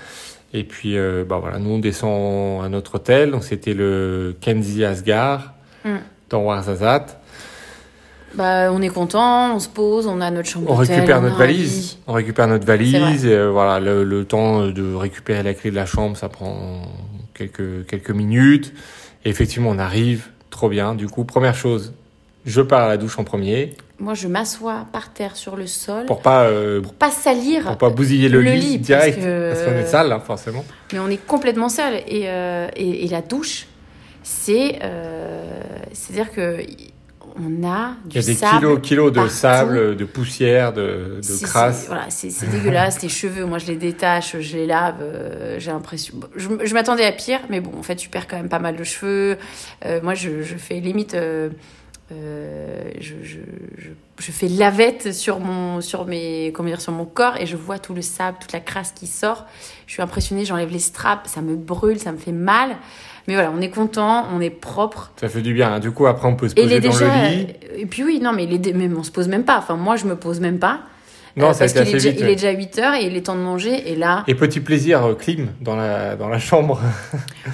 Et 0.54 0.62
puis, 0.62 0.96
euh, 0.96 1.24
bah 1.28 1.38
voilà, 1.40 1.58
nous, 1.58 1.70
on 1.70 1.78
descend 1.80 2.64
à 2.64 2.68
notre 2.68 2.94
hôtel. 2.94 3.32
Donc, 3.32 3.42
c'était 3.42 3.74
le 3.74 4.36
Kenzi 4.40 4.84
Asgar, 4.84 5.52
mm. 5.84 5.96
Dans. 6.42 7.06
Bah, 8.34 8.72
on 8.72 8.82
est 8.82 8.88
content, 8.88 9.54
on 9.54 9.60
se 9.60 9.68
pose, 9.68 10.06
on 10.06 10.20
a 10.20 10.30
notre 10.30 10.48
chambre 10.48 10.70
On 10.70 10.74
récupère 10.74 11.22
notre 11.22 11.36
valise. 11.36 11.98
On 12.06 12.12
récupère 12.12 12.48
notre 12.48 12.66
valise. 12.66 13.24
Et, 13.24 13.32
euh, 13.32 13.50
voilà, 13.50 13.78
le, 13.78 14.24
temps 14.24 14.66
de 14.66 14.94
récupérer 14.94 15.42
la 15.42 15.54
clé 15.54 15.70
de 15.70 15.76
la 15.76 15.86
chambre, 15.86 16.16
ça 16.16 16.28
prend 16.28 16.82
quelques, 17.34 17.86
quelques 17.86 18.10
minutes. 18.10 18.72
Et 19.24 19.30
effectivement, 19.30 19.70
on 19.70 19.78
arrive. 19.78 20.28
Trop 20.50 20.68
bien. 20.68 20.94
Du 20.94 21.08
coup, 21.08 21.24
première 21.24 21.54
chose, 21.54 21.94
je 22.44 22.60
pars 22.60 22.82
à 22.82 22.88
la 22.88 22.96
douche 22.96 23.18
en 23.18 23.24
premier. 23.24 23.74
Moi, 23.98 24.14
je 24.14 24.28
m'assois 24.28 24.86
par 24.92 25.12
terre 25.12 25.36
sur 25.36 25.56
le 25.56 25.66
sol. 25.66 26.06
Pour 26.06 26.20
pas, 26.20 26.44
euh, 26.44 26.80
pour 26.80 26.94
pas 26.94 27.10
salir. 27.10 27.64
Pour 27.64 27.78
pas 27.78 27.90
bousiller 27.90 28.28
le, 28.28 28.40
lit, 28.40 28.78
direct. 28.78 29.18
Parce 29.18 29.62
qu'on 29.62 29.78
est 29.78 29.86
sale, 29.86 30.12
hein, 30.12 30.20
forcément. 30.20 30.64
Mais 30.92 30.98
on 30.98 31.08
est 31.08 31.24
complètement 31.24 31.68
sale. 31.68 32.02
Et, 32.06 32.24
euh, 32.26 32.68
et, 32.76 33.08
la 33.08 33.22
douche, 33.22 33.66
c'est. 34.24 34.80
Euh, 34.82 35.60
C'est-à-dire 35.92 36.32
que. 36.32 36.58
On 37.36 37.66
a 37.66 37.96
du 38.04 38.10
Il 38.10 38.14
y 38.14 38.18
a 38.18 38.22
des 38.22 38.36
kilos, 38.36 38.78
kilos 38.80 39.12
de 39.12 39.26
sable, 39.26 39.96
de 39.96 40.04
poussière, 40.04 40.72
de, 40.72 41.20
de 41.20 41.44
crasse. 41.44 41.86
Voilà, 41.88 42.04
c'est 42.08 42.48
dégueulasse. 42.48 42.98
Tes 42.98 43.08
cheveux, 43.08 43.44
moi, 43.44 43.58
je 43.58 43.66
les 43.66 43.74
détache, 43.76 44.38
je 44.38 44.56
les 44.56 44.66
lave. 44.66 44.96
Euh, 45.00 45.58
j'ai 45.58 45.72
l'impression. 45.72 46.14
Je, 46.36 46.48
je 46.62 46.74
m'attendais 46.74 47.04
à 47.04 47.10
pire, 47.10 47.40
mais 47.50 47.58
bon, 47.60 47.72
en 47.76 47.82
fait, 47.82 47.96
tu 47.96 48.08
perds 48.08 48.28
quand 48.28 48.36
même 48.36 48.48
pas 48.48 48.60
mal 48.60 48.76
de 48.76 48.84
cheveux. 48.84 49.36
moi, 50.04 50.14
je, 50.14 50.42
je 50.42 50.54
fais 50.56 50.78
limite 50.78 51.16
euh, 52.14 52.90
je, 53.00 53.14
je, 53.22 53.38
je, 54.18 54.32
fais 54.32 54.48
lavette 54.48 55.12
sur 55.12 55.40
mon, 55.40 55.80
sur, 55.80 56.06
mes, 56.06 56.52
comment 56.52 56.68
dire, 56.68 56.80
sur 56.80 56.92
mon 56.92 57.04
corps 57.04 57.36
et 57.38 57.46
je 57.46 57.56
vois 57.56 57.78
tout 57.78 57.94
le 57.94 58.02
sable, 58.02 58.38
toute 58.40 58.52
la 58.52 58.60
crasse 58.60 58.92
qui 58.92 59.06
sort. 59.06 59.46
Je 59.86 59.92
suis 59.92 60.02
impressionnée, 60.02 60.44
j'enlève 60.44 60.70
les 60.70 60.78
straps, 60.78 61.28
ça 61.28 61.42
me 61.42 61.56
brûle, 61.56 61.98
ça 61.98 62.12
me 62.12 62.18
fait 62.18 62.32
mal. 62.32 62.76
Mais 63.26 63.34
voilà, 63.34 63.50
on 63.56 63.60
est 63.60 63.70
content, 63.70 64.26
on 64.32 64.40
est 64.40 64.50
propre. 64.50 65.12
Ça 65.18 65.28
fait 65.28 65.40
du 65.40 65.54
bien. 65.54 65.74
Hein. 65.74 65.80
Du 65.80 65.90
coup, 65.90 66.06
après, 66.06 66.28
on 66.28 66.36
peut 66.36 66.48
se 66.48 66.54
poser 66.54 66.80
dans 66.80 66.98
le 66.98 67.28
lit. 67.28 67.46
Et 67.76 67.86
puis 67.86 68.04
oui, 68.04 68.20
non, 68.20 68.32
mais 68.32 68.46
les, 68.46 68.72
même, 68.72 68.96
on 68.98 69.02
se 69.02 69.10
pose 69.10 69.28
même 69.28 69.44
pas. 69.44 69.58
Enfin, 69.58 69.76
moi, 69.76 69.96
je 69.96 70.04
me 70.04 70.16
pose 70.16 70.40
même 70.40 70.58
pas. 70.58 70.80
Non, 71.36 71.46
euh, 71.46 71.52
parce 71.58 71.72
qu'il 71.72 71.82
est, 71.82 71.92
déjà, 71.92 72.10
il 72.10 72.28
est 72.28 72.34
déjà 72.36 72.50
8 72.52 72.78
heures 72.78 72.94
et 72.94 73.06
il 73.06 73.16
est 73.16 73.22
temps 73.22 73.34
de 73.34 73.40
manger. 73.40 73.90
Et 73.90 73.96
là. 73.96 74.22
Et 74.28 74.34
petit 74.34 74.60
plaisir, 74.60 75.04
euh, 75.04 75.14
clim 75.14 75.48
dans 75.60 75.74
la, 75.74 76.14
dans 76.16 76.28
la 76.28 76.38
chambre. 76.38 76.80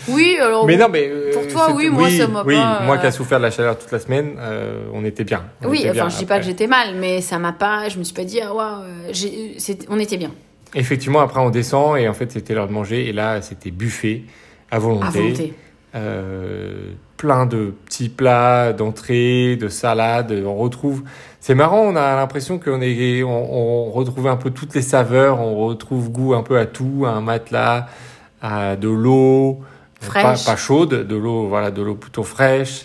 Oui, 0.08 0.36
alors. 0.40 0.66
mais 0.66 0.76
non, 0.76 0.88
mais. 0.88 1.08
Euh, 1.08 1.32
pour 1.32 1.46
toi, 1.48 1.72
oui, 1.74 1.88
moi, 1.90 2.08
ça 2.10 2.26
m'a 2.26 2.42
oui, 2.44 2.56
moi 2.84 2.98
qui 2.98 3.06
a 3.06 3.10
souffert 3.10 3.38
de 3.38 3.44
la 3.44 3.50
chaleur 3.50 3.78
toute 3.78 3.90
la 3.90 3.98
semaine, 3.98 4.36
on 4.92 5.04
était 5.04 5.24
bien. 5.24 5.44
oui, 5.64 5.86
enfin, 5.90 6.08
je 6.08 6.18
dis 6.18 6.26
pas 6.26 6.38
que 6.38 6.44
j'étais 6.44 6.66
mal, 6.66 6.94
mais 6.98 7.20
ça 7.20 7.38
m'a 7.38 7.52
pas. 7.52 7.88
Je 7.88 7.98
me 7.98 8.04
suis 8.04 8.14
pas 8.14 8.24
dit, 8.24 8.40
ah, 8.40 8.54
ouais, 8.54 9.12
on 9.88 9.98
était 9.98 10.16
bien. 10.16 10.32
Effectivement, 10.74 11.20
après, 11.20 11.40
on 11.40 11.50
descend 11.50 11.98
et 11.98 12.08
en 12.08 12.14
fait, 12.14 12.30
c'était 12.30 12.54
l'heure 12.54 12.68
de 12.68 12.72
manger. 12.72 13.08
Et 13.08 13.12
là, 13.12 13.42
c'était 13.42 13.70
buffet 13.70 14.22
à 14.70 14.78
volonté. 14.78 15.06
À 15.06 15.10
volonté. 15.10 15.54
Euh, 15.94 16.92
plein 17.16 17.46
de 17.46 17.74
petits 17.84 18.08
plats, 18.08 18.72
d'entrées, 18.72 19.56
de 19.56 19.68
salades. 19.68 20.32
On 20.46 20.56
retrouve. 20.56 21.02
C'est 21.40 21.54
marrant, 21.54 21.80
on 21.80 21.96
a 21.96 22.16
l'impression 22.16 22.58
qu'on 22.58 22.80
est, 22.80 23.22
on, 23.22 23.90
retrouve 23.90 24.28
un 24.28 24.36
peu 24.36 24.50
toutes 24.50 24.74
les 24.74 24.82
saveurs. 24.82 25.40
On 25.40 25.66
retrouve 25.66 26.10
goût 26.10 26.34
un 26.34 26.42
peu 26.42 26.58
à 26.58 26.66
tout, 26.66 27.04
à 27.06 27.10
un 27.10 27.20
matelas, 27.20 27.88
à 28.40 28.76
de 28.76 28.88
l'eau, 28.88 29.60
pas, 30.12 30.34
pas, 30.34 30.56
chaude, 30.56 31.06
de 31.06 31.16
l'eau, 31.16 31.48
voilà, 31.48 31.70
de 31.70 31.82
l'eau 31.82 31.94
plutôt 31.94 32.22
fraîche. 32.22 32.84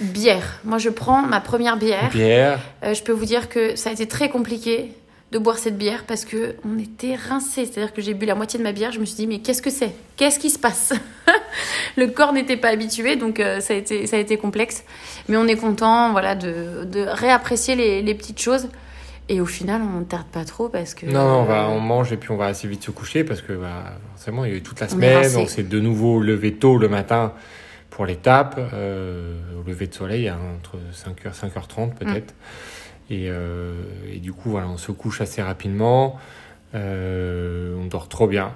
Bière. 0.00 0.60
Moi, 0.64 0.78
je 0.78 0.88
prends 0.88 1.22
ma 1.22 1.40
première 1.40 1.76
bière. 1.76 2.10
Bière. 2.10 2.58
Euh, 2.82 2.94
je 2.94 3.02
peux 3.02 3.12
vous 3.12 3.24
dire 3.24 3.48
que 3.48 3.76
ça 3.76 3.90
a 3.90 3.92
été 3.92 4.06
très 4.08 4.28
compliqué 4.28 4.92
de 5.32 5.38
boire 5.38 5.58
cette 5.58 5.78
bière 5.78 6.04
parce 6.06 6.26
que 6.26 6.54
on 6.64 6.78
était 6.78 7.14
rincés. 7.14 7.64
C'est-à-dire 7.64 7.94
que 7.94 8.02
j'ai 8.02 8.12
bu 8.12 8.26
la 8.26 8.34
moitié 8.34 8.58
de 8.58 8.64
ma 8.64 8.72
bière, 8.72 8.92
je 8.92 9.00
me 9.00 9.06
suis 9.06 9.16
dit 9.16 9.26
mais 9.26 9.38
qu'est-ce 9.38 9.62
que 9.62 9.70
c'est? 9.70 9.94
Qu'est-ce 10.16 10.38
qui 10.38 10.50
se 10.50 10.58
passe? 10.58 10.92
Le 11.96 12.06
corps 12.08 12.34
n'était 12.34 12.58
pas 12.58 12.68
habitué, 12.68 13.16
donc 13.16 13.40
euh, 13.40 13.60
ça, 13.60 13.72
a 13.72 13.76
été, 13.78 14.06
ça 14.06 14.16
a 14.16 14.18
été 14.18 14.36
complexe. 14.36 14.84
Mais 15.28 15.38
on 15.38 15.46
est 15.46 15.56
content 15.56 16.12
voilà, 16.12 16.34
de, 16.34 16.84
de 16.84 17.00
réapprécier 17.00 17.74
les, 17.74 18.02
les, 18.02 18.14
petites 18.14 18.40
choses. 18.40 18.68
Et 19.30 19.40
au 19.40 19.46
final, 19.46 19.80
on 19.82 20.00
ne 20.00 20.04
tarde 20.04 20.26
pas 20.26 20.44
trop 20.44 20.68
parce 20.68 20.94
que... 20.94 21.06
Non, 21.06 21.40
on, 21.40 21.44
va, 21.44 21.68
on 21.70 21.80
mange 21.80 22.12
et 22.12 22.18
puis 22.18 22.30
on 22.30 22.36
va 22.36 22.46
assez 22.46 22.68
vite 22.68 22.84
se 22.84 22.90
coucher 22.90 23.24
parce 23.24 23.40
que 23.40 23.54
bah, 23.54 23.84
forcément, 24.14 24.44
il 24.44 24.50
y 24.50 24.54
a 24.54 24.56
eu 24.58 24.62
toute 24.62 24.80
la 24.80 24.88
semaine. 24.88 25.30
On 25.36 25.46
s'est 25.46 25.62
de 25.62 25.80
nouveau 25.80 26.20
levé 26.20 26.52
tôt 26.52 26.76
le 26.76 26.88
matin 26.88 27.32
pour 27.88 28.04
l'étape. 28.04 28.60
Euh, 28.74 29.38
au 29.58 29.66
lever 29.66 29.86
de 29.86 29.94
soleil, 29.94 30.28
hein, 30.28 30.38
entre 30.58 30.76
5h, 30.92 31.34
5h30 31.34 31.94
peut-être. 31.94 32.32
Mm. 32.32 32.36
Euh, 33.10 33.74
et, 34.12 34.18
du 34.18 34.32
coup, 34.32 34.50
voilà, 34.50 34.68
on 34.68 34.76
se 34.76 34.92
couche 34.92 35.20
assez 35.20 35.42
rapidement. 35.42 36.16
Euh, 36.74 37.74
on 37.78 37.86
dort 37.86 38.08
trop 38.08 38.26
bien. 38.26 38.52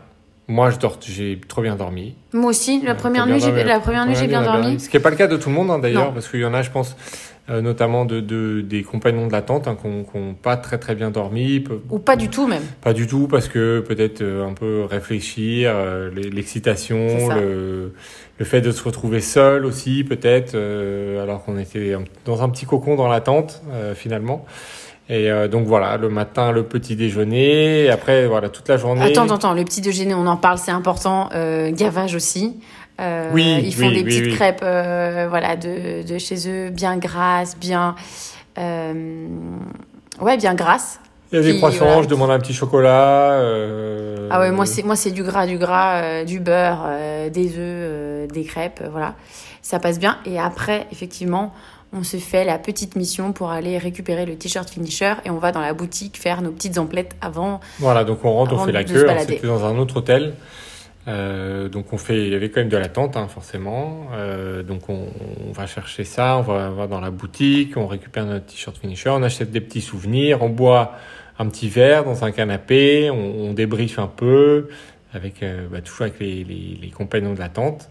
Moi, 0.49 0.71
je 0.71 0.79
dors, 0.79 0.99
j'ai 1.01 1.41
trop 1.49 1.63
bien 1.63 1.75
dormi. 1.75 2.15
Moi 2.33 2.51
aussi, 2.51 2.81
la 2.83 2.95
première 2.95 3.27
nuit, 3.27 3.41
j'ai, 3.41 3.65
la 3.65 3.81
première 3.81 4.07
nuit, 4.07 4.15
j'ai 4.15 4.29
bien 4.29 4.43
dormi. 4.43 4.79
Ce 4.79 4.89
qui 4.89 4.97
n'est 4.97 5.03
pas 5.03 5.11
le 5.11 5.17
cas 5.17 5.27
de 5.27 5.37
tout 5.37 5.49
le 5.49 5.55
monde, 5.55 5.71
hein, 5.71 5.79
d'ailleurs, 5.79 6.13
parce 6.15 6.29
qu'il 6.29 6.41
y 6.41 6.45
en 6.45 6.55
a, 6.55 6.63
je 6.63 6.71
pense, 6.71 6.93
euh, 6.93 7.36
notamment 7.49 8.05
de, 8.05 8.21
de, 8.21 8.61
des 8.61 8.83
compagnons 8.83 9.27
de 9.27 9.33
la 9.33 9.43
tente 9.43 9.69
hein, 9.69 9.77
qui 9.81 9.89
n'ont 9.89 10.35
pas 10.35 10.57
très 10.57 10.79
très 10.79 10.95
bien 10.95 11.11
dormi. 11.11 11.62
Ou 11.91 11.99
pas 11.99 12.17
du 12.17 12.29
tout 12.29 12.47
même. 12.47 12.62
Pas 12.81 12.93
du 12.93 13.07
tout, 13.07 13.29
parce 13.29 13.49
que 13.49 13.81
peut-être 13.81 14.23
un 14.23 14.53
peu 14.53 14.85
réfléchir, 14.85 15.73
l'excitation, 16.12 17.29
le, 17.29 17.93
le 18.38 18.45
fait 18.45 18.61
de 18.61 18.71
se 18.71 18.83
retrouver 18.83 19.21
seul 19.21 19.65
aussi, 19.65 20.05
peut-être, 20.05 20.55
euh, 20.55 21.23
alors 21.23 21.45
qu'on 21.45 21.59
était 21.59 21.97
dans 22.25 22.43
un 22.43 22.49
petit 22.49 22.67
cocon 22.67 22.95
dans 22.97 23.09
la 23.09 23.21
tente, 23.21 23.62
euh, 23.73 23.95
finalement. 23.95 24.45
Et 25.09 25.31
euh, 25.31 25.49
donc 25.49 25.67
voilà, 25.67 25.97
le 25.97 26.09
matin, 26.09 26.50
le 26.53 26.65
petit 26.65 26.97
déjeuner, 26.97 27.85
et 27.85 27.91
après, 27.91 28.26
voilà, 28.26 28.49
toute 28.49 28.69
la 28.69 28.76
journée. 28.76 29.03
Attends, 29.03 29.31
attends, 29.31 29.55
le 29.55 29.65
petit 29.65 29.81
déjeuner, 29.81 30.15
on 30.15 30.26
en 30.26 30.37
parle, 30.37 30.59
c'est 30.59 30.73
important. 30.73 31.31
gavage 31.71 32.15
aussi. 32.15 32.61
Oui, 33.33 33.61
ils 33.62 33.75
font 33.75 33.91
des 33.91 34.05
petites 34.05 34.35
crêpes, 34.35 34.61
voilà, 34.62 35.57
de, 35.57 36.07
de, 36.07 36.19
chez 36.19 36.49
eux, 36.49 36.71
bien 36.71 36.97
grasses, 36.97 37.57
bien, 37.59 37.95
ouais, 38.57 40.37
bien 40.37 40.55
grasses. 40.55 41.00
Il 41.33 41.37
y 41.37 41.38
a 41.41 41.43
des 41.43 41.57
croissants, 41.57 42.03
je 42.03 42.09
demande 42.09 42.31
un 42.31 42.38
petit 42.38 42.55
chocolat. 42.55 43.33
Euh... 43.33 44.29
Ah 44.31 44.38
ouais, 44.41 44.53
moi 44.53 44.65
c'est 44.65 44.85
moi 44.85 44.95
c'est 44.95 45.11
du 45.11 45.25
gras, 45.25 45.47
du 45.47 45.59
gras, 45.59 46.00
euh, 46.00 46.25
du 46.25 46.38
beurre, 46.38 46.85
euh, 46.87 47.31
des 47.31 47.49
œufs, 47.49 47.55
euh, 47.59 48.26
des 48.29 48.45
crêpes, 48.45 48.83
voilà. 48.91 49.15
Ça 49.61 49.81
passe 49.81 49.99
bien. 49.99 50.19
Et 50.25 50.38
après, 50.38 50.87
effectivement, 50.93 51.53
on 51.93 52.05
se 52.05 52.19
fait 52.19 52.45
la 52.45 52.59
petite 52.59 52.95
mission 52.95 53.33
pour 53.33 53.50
aller 53.50 53.76
récupérer 53.79 54.25
le 54.25 54.37
t-shirt 54.37 54.71
finisher 54.71 55.15
et 55.25 55.31
on 55.31 55.38
va 55.38 55.50
dans 55.50 55.61
la 55.61 55.75
boutique 55.75 56.17
faire 56.17 56.43
nos 56.43 56.53
petites 56.53 56.79
emplettes 56.79 57.17
avant. 57.21 57.59
Voilà, 57.81 58.05
donc 58.05 58.25
on 58.25 58.33
rentre, 58.33 58.55
on 58.55 58.65
fait 58.65 58.71
la 58.71 58.85
queue, 58.85 59.05
on 59.09 59.26
s'est 59.26 59.41
dans 59.43 59.65
un 59.65 59.76
autre 59.79 59.97
hôtel. 59.97 60.35
Euh, 61.09 61.69
donc 61.69 61.93
on 61.93 61.99
fait, 61.99 62.27
il 62.27 62.33
y 62.33 62.35
avait 62.35 62.51
quand 62.51 62.61
même 62.61 62.69
de 62.69 62.77
l'attente 62.77 63.17
hein, 63.17 63.29
forcément. 63.29 64.09
Euh, 64.13 64.63
donc 64.63 64.89
on, 64.89 65.07
on, 65.49 65.53
va 65.53 65.67
chercher 65.67 66.05
ça, 66.05 66.37
on 66.39 66.43
va, 66.43 66.71
va 66.71 66.87
dans 66.89 67.01
la 67.01 67.11
boutique, 67.11 67.77
on 67.77 67.87
récupère 67.87 68.27
notre 68.27 68.47
t-shirt 68.47 68.77
finisher, 68.77 69.11
on 69.11 69.23
achète 69.23 69.53
des 69.53 69.61
petits 69.61 69.81
souvenirs, 69.81 70.43
on 70.43 70.49
boit 70.49 70.95
un 71.39 71.47
petit 71.49 71.69
verre 71.69 72.05
dans 72.05 72.25
un 72.25 72.33
canapé, 72.33 73.11
on, 73.11 73.49
on 73.49 73.53
débriefe 73.53 74.01
un 74.01 74.09
peu 74.09 74.69
avec 75.13 75.43
euh, 75.43 75.69
bah, 75.71 75.81
toujours 75.81 76.03
avec 76.03 76.19
les, 76.19 76.43
les, 76.43 76.79
les, 76.83 76.91
compagnons 76.91 77.35
de 77.35 77.39
la 77.39 77.49
tente. 77.49 77.89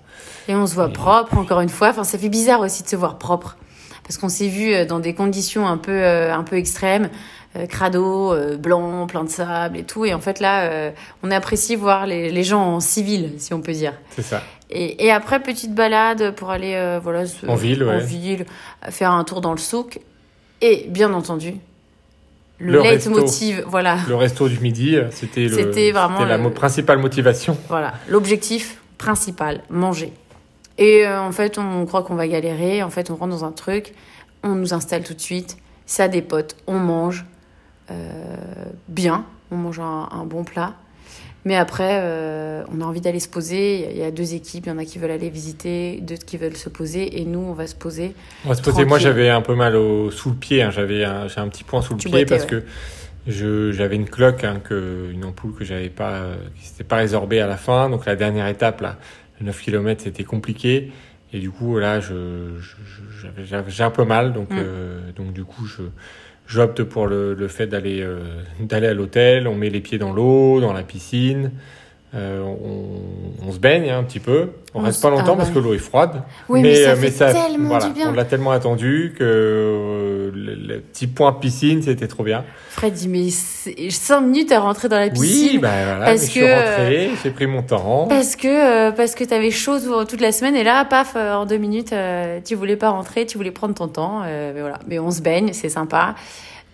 Et 0.49 0.55
on 0.55 0.67
se 0.67 0.75
voit 0.75 0.89
propre 0.89 1.37
encore 1.37 1.61
une 1.61 1.69
fois. 1.69 1.89
Enfin, 1.89 2.03
ça 2.03 2.17
fait 2.17 2.29
bizarre 2.29 2.59
aussi 2.59 2.83
de 2.83 2.87
se 2.89 2.95
voir 2.97 3.17
propre 3.17 3.57
parce 4.03 4.17
qu'on 4.17 4.29
s'est 4.29 4.49
vu 4.49 4.73
euh, 4.73 4.85
dans 4.85 4.99
des 4.99 5.13
conditions 5.13 5.65
un 5.65 5.77
peu 5.77 6.05
un 6.05 6.43
peu 6.43 6.57
extrêmes, 6.57 7.09
crado, 7.69 8.33
blanc, 8.57 9.07
plein 9.07 9.23
de 9.23 9.29
sable 9.29 9.77
et 9.77 9.83
tout. 9.83 10.05
Et 10.05 10.13
en 10.13 10.19
fait 10.19 10.39
là, 10.39 10.91
on 11.23 11.31
apprécie 11.31 11.75
voir 11.75 12.05
les, 12.07 12.29
les, 12.31 12.43
gens 12.43 12.61
en 12.75 12.79
civil, 12.79 13.33
si 13.37 13.53
on 13.53 13.61
peut 13.61 13.73
dire. 13.73 13.93
C'est 14.11 14.21
ça. 14.21 14.41
Et, 14.69 15.05
et, 15.05 15.11
après 15.11 15.41
petite 15.41 15.75
balade 15.75 16.31
pour 16.35 16.49
aller 16.49 16.99
voilà 17.03 17.23
en 17.47 17.55
ville, 17.55 17.83
en 17.83 17.99
ville, 17.99 18.45
faire 18.89 19.11
un 19.11 19.23
tour 19.23 19.39
dans 19.41 19.51
le 19.51 19.59
souk 19.59 19.99
Et 20.61 20.87
bien 20.89 21.13
entendu, 21.13 21.55
le, 22.57 22.71
Le 22.73 22.81
leitmotiv, 22.81 23.63
voilà, 23.67 23.97
Le 24.07 24.15
resto 24.15 24.47
du 24.47 24.59
midi, 24.59 24.95
euh, 24.95 25.09
c'était 25.11 25.47
le- 25.47 25.55
C'était 25.55 25.91
vraiment 25.91 26.17
c'était 26.19 26.29
la 26.29 26.37
le- 26.37 26.49
principale 26.51 26.97
motivation. 26.99 27.57
voilà, 27.67 27.93
l'objectif 28.07 28.81
principal, 28.97 29.61
manger. 29.69 30.13
Et 30.77 31.05
euh, 31.05 31.21
en 31.21 31.31
fait, 31.31 31.57
on 31.57 31.85
croit 31.85 32.03
qu'on 32.03 32.15
va 32.15 32.27
galérer. 32.27 32.81
En 32.81 32.89
fait, 32.89 33.09
on 33.11 33.15
rentre 33.15 33.31
dans 33.31 33.45
un 33.45 33.51
truc, 33.51 33.93
on 34.43 34.55
nous 34.55 34.73
installe 34.73 35.03
tout 35.03 35.13
de 35.13 35.21
suite, 35.21 35.57
ça 35.85 36.07
dépote, 36.07 36.55
on 36.65 36.79
mange 36.79 37.19
euh, 37.21 37.34
bien, 38.87 39.25
on 39.51 39.57
mange 39.57 39.79
un, 39.79 40.09
un 40.11 40.25
bon 40.25 40.43
plat. 40.43 40.73
Mais 41.47 41.55
après, 41.55 41.99
euh, 42.01 42.63
on 42.75 42.81
a 42.81 42.85
envie 42.85 43.01
d'aller 43.01 43.19
se 43.19 43.27
poser. 43.29 43.91
Il 43.91 43.97
y 43.97 44.03
a- 44.03 44.09
deux 44.09 44.33
équipes, 44.33 44.65
il 44.65 44.69
y 44.69 44.71
en 44.71 44.79
a 44.79 44.85
qui 44.85 44.97
veulent 44.97 45.11
aller 45.11 45.29
visiter, 45.29 45.99
d'autres 46.01 46.25
qui 46.25 46.37
veulent 46.37 46.57
se 46.57 46.69
poser, 46.69 47.21
et 47.21 47.25
nous, 47.25 47.39
on 47.39 47.53
va 47.53 47.67
se 47.67 47.75
poser. 47.75 48.15
On 48.45 48.49
va 48.49 48.55
se 48.55 48.63
poser. 48.63 48.83
Moi, 48.85 48.97
j'avais 48.97 49.29
un 49.29 49.41
peu 49.41 49.53
mal 49.53 49.75
au, 49.75 50.09
sous 50.09 50.29
le 50.31 50.35
pied. 50.35 50.63
hein. 50.63 50.71
J'avais 50.71 51.03
un, 51.03 51.27
un 51.35 51.47
petit 51.49 51.63
point 51.63 51.83
sous 51.83 51.93
le 51.93 51.99
Tu 51.99 52.07
pied 52.09 52.25
boitais, 52.25 52.25
parce 52.25 52.45
que 52.47 52.63
je, 53.27 53.71
j'avais 53.71 53.95
une 53.95 54.09
cloque, 54.09 54.43
hein, 54.43 54.59
que, 54.63 55.11
une 55.11 55.23
ampoule 55.23 55.53
que 55.53 55.63
j'avais 55.63 55.89
pas, 55.89 56.13
euh, 56.13 56.35
qui 56.59 56.65
s'était 56.65 56.83
pas 56.83 56.95
résorbée 56.95 57.39
à 57.41 57.47
la 57.47 57.57
fin. 57.57 57.91
Donc 57.91 58.07
la 58.07 58.15
dernière 58.15 58.47
étape, 58.47 58.81
là, 58.81 58.97
le 59.39 59.45
9 59.45 59.61
km, 59.61 60.01
c'était 60.03 60.23
compliqué. 60.23 60.91
Et 61.31 61.37
du 61.39 61.51
coup, 61.51 61.77
là, 61.77 61.99
je, 61.99 62.57
je- 62.59 62.75
je- 62.87 63.21
j'avais, 63.21 63.45
j'avais- 63.45 63.69
j'ai 63.69 63.83
un 63.83 63.91
peu 63.91 64.03
mal. 64.05 64.33
Donc, 64.33 64.49
Mm. 64.49 64.57
euh, 64.57 65.11
donc 65.15 65.31
du 65.31 65.43
coup, 65.43 65.65
je, 65.67 65.83
j'opte 66.47 66.83
pour 66.83 67.07
le, 67.07 67.33
le 67.33 67.47
fait 67.47 67.67
d'aller, 67.67 68.01
euh, 68.01 68.19
d'aller 68.59 68.87
à 68.87 68.93
l'hôtel. 68.93 69.47
On 69.47 69.55
met 69.55 69.69
les 69.69 69.81
pieds 69.81 69.97
dans 69.97 70.13
l'eau, 70.13 70.61
dans 70.61 70.73
la 70.73 70.83
piscine. 70.83 71.51
Euh, 72.15 72.41
on, 72.43 73.47
on 73.47 73.51
se 73.51 73.59
baigne 73.59 73.89
un 73.89 74.01
petit 74.03 74.19
peu. 74.21 74.51
On, 74.73 74.79
On 74.79 74.83
reste 74.83 75.01
pas 75.01 75.09
longtemps 75.09 75.33
ah 75.33 75.37
parce 75.37 75.49
ouais. 75.49 75.55
que 75.55 75.59
l'eau 75.59 75.73
est 75.73 75.77
froide. 75.79 76.21
Oui, 76.47 76.61
mais, 76.61 76.75
ça 76.83 76.91
euh, 76.91 76.95
fait 76.95 77.11
tellement 77.11 77.67
voilà, 77.69 77.87
du 77.87 77.93
bien. 77.93 78.09
On 78.09 78.13
l'a 78.13 78.23
tellement 78.25 78.51
attendu 78.51 79.13
que 79.17 79.23
euh, 79.23 80.31
le, 80.33 80.55
le 80.55 80.79
petit 80.79 81.07
point 81.07 81.33
piscine, 81.33 81.81
c'était 81.81 82.07
trop 82.07 82.23
bien. 82.23 82.45
Fred 82.69 82.93
dit, 82.93 83.09
mais 83.09 83.29
5 83.29 84.21
minutes 84.21 84.51
à 84.53 84.59
rentrer 84.61 84.87
dans 84.87 84.97
la 84.99 85.09
piscine. 85.09 85.49
Oui, 85.53 85.57
bah 85.59 85.69
voilà, 85.83 86.05
parce 86.05 86.21
mais 86.21 86.25
je 86.27 86.31
suis 86.31 86.39
que, 86.39 86.53
rentré, 86.69 87.09
j'ai 87.23 87.29
pris 87.31 87.47
mon 87.47 87.63
temps. 87.63 88.05
Parce 88.07 88.35
que, 88.37 88.47
euh, 88.47 88.91
parce 88.91 89.13
que 89.15 89.23
t'avais 89.25 89.51
chaud 89.51 89.79
tout- 89.79 90.05
toute 90.05 90.21
la 90.21 90.31
semaine 90.31 90.55
et 90.55 90.63
là, 90.63 90.85
paf, 90.85 91.15
en 91.17 91.45
deux 91.45 91.57
minutes, 91.57 91.93
tu 92.45 92.55
voulais 92.55 92.77
pas 92.77 92.89
rentrer, 92.91 93.25
tu 93.25 93.37
voulais 93.37 93.51
prendre 93.51 93.73
ton 93.75 93.87
temps. 93.89 94.21
mais 94.23 94.59
voilà. 94.61 94.79
Mais 94.87 94.99
on 94.99 95.11
se 95.11 95.21
baigne, 95.21 95.51
c'est 95.53 95.69
sympa. 95.69 96.15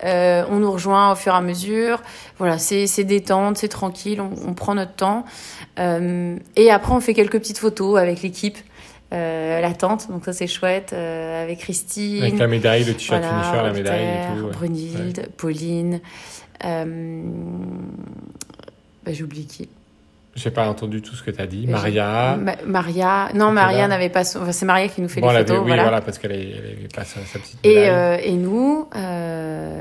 Euh, 0.03 0.43
on 0.49 0.57
nous 0.57 0.71
rejoint 0.71 1.11
au 1.11 1.15
fur 1.15 1.33
et 1.33 1.37
à 1.37 1.41
mesure. 1.41 2.01
Voilà, 2.37 2.57
c'est 2.57 3.03
détente, 3.03 3.57
c'est 3.57 3.67
tranquille, 3.67 4.19
on, 4.21 4.31
on 4.49 4.53
prend 4.53 4.75
notre 4.75 4.93
temps. 4.95 5.25
Euh, 5.79 6.37
et 6.55 6.71
après, 6.71 6.93
on 6.93 6.99
fait 6.99 7.13
quelques 7.13 7.39
petites 7.39 7.59
photos 7.59 7.99
avec 7.99 8.21
l'équipe, 8.21 8.57
euh, 9.13 9.61
la 9.61 9.73
tente, 9.73 10.09
donc 10.09 10.25
ça 10.25 10.33
c'est 10.33 10.47
chouette, 10.47 10.91
euh, 10.93 11.43
avec 11.43 11.59
Christine. 11.59 12.23
Avec 12.23 12.39
la 12.39 12.47
médaille, 12.47 12.83
le 12.83 12.93
t-shirt 12.93 13.21
Voilà, 13.21 13.43
finisher, 13.43 13.63
la 13.63 13.73
médaille 13.73 14.05
et 14.05 14.37
tout. 14.39 14.45
ouais. 14.45 14.51
Brunhilde, 14.51 15.29
Pauline. 15.37 15.99
Euh... 16.65 17.21
Bah, 19.03 19.11
j'ai 19.13 19.23
oublié 19.23 19.45
qui. 19.45 19.67
J'ai 20.35 20.49
pas 20.51 20.67
entendu 20.69 21.01
tout 21.01 21.13
ce 21.15 21.23
que 21.23 21.31
tu 21.31 21.41
as 21.41 21.45
dit. 21.47 21.67
Maria. 21.67 22.37
Ma- 22.39 22.55
Maria. 22.65 23.29
Non, 23.33 23.51
Maria 23.51 23.87
n'avait 23.89 24.07
pas. 24.09 24.23
son- 24.23 24.41
enfin, 24.41 24.51
c'est 24.53 24.65
Maria 24.65 24.87
qui 24.87 25.01
nous 25.01 25.09
fait 25.09 25.19
Bon, 25.19 25.29
les 25.31 25.39
photos. 25.39 25.49
avait- 25.51 25.59
oui, 25.59 25.67
voilà. 25.67 25.83
voilà. 25.83 26.01
parce 26.01 26.17
qu'elle 26.19 26.31
avait, 26.31 26.51
elle 26.51 26.65
avait 26.77 26.87
pas 26.93 27.03
sa, 27.03 27.19
sa 27.25 27.37
petite 27.39 27.59
Et, 27.65 27.89
euh, 27.89 28.17
et 28.23 28.31
nous. 28.33 28.87
euh, 28.95 29.79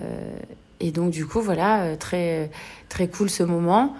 Et 0.80 0.90
donc, 0.92 1.10
du 1.10 1.26
coup, 1.26 1.40
voilà, 1.42 1.82
euh, 1.82 1.96
très, 1.96 2.50
très 2.88 3.06
cool 3.06 3.28
ce 3.28 3.42
moment. 3.42 3.94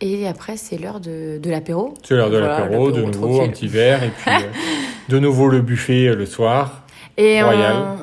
Et 0.00 0.26
après, 0.28 0.56
c'est 0.56 0.78
l'heure 0.78 1.00
de, 1.00 1.38
de 1.42 1.50
l'apéro. 1.50 1.94
C'est 2.04 2.14
l'heure 2.14 2.30
de 2.30 2.38
voilà, 2.38 2.60
l'apéro, 2.60 2.90
de 2.92 3.02
nouveau, 3.02 3.26
tranquille. 3.38 3.42
un 3.42 3.48
petit 3.52 3.66
verre, 3.68 4.02
et 4.04 4.10
puis 4.10 4.30
de 5.08 5.18
nouveau 5.18 5.48
le 5.48 5.60
buffet 5.60 6.14
le 6.14 6.24
soir. 6.26 6.83
Et 7.16 7.40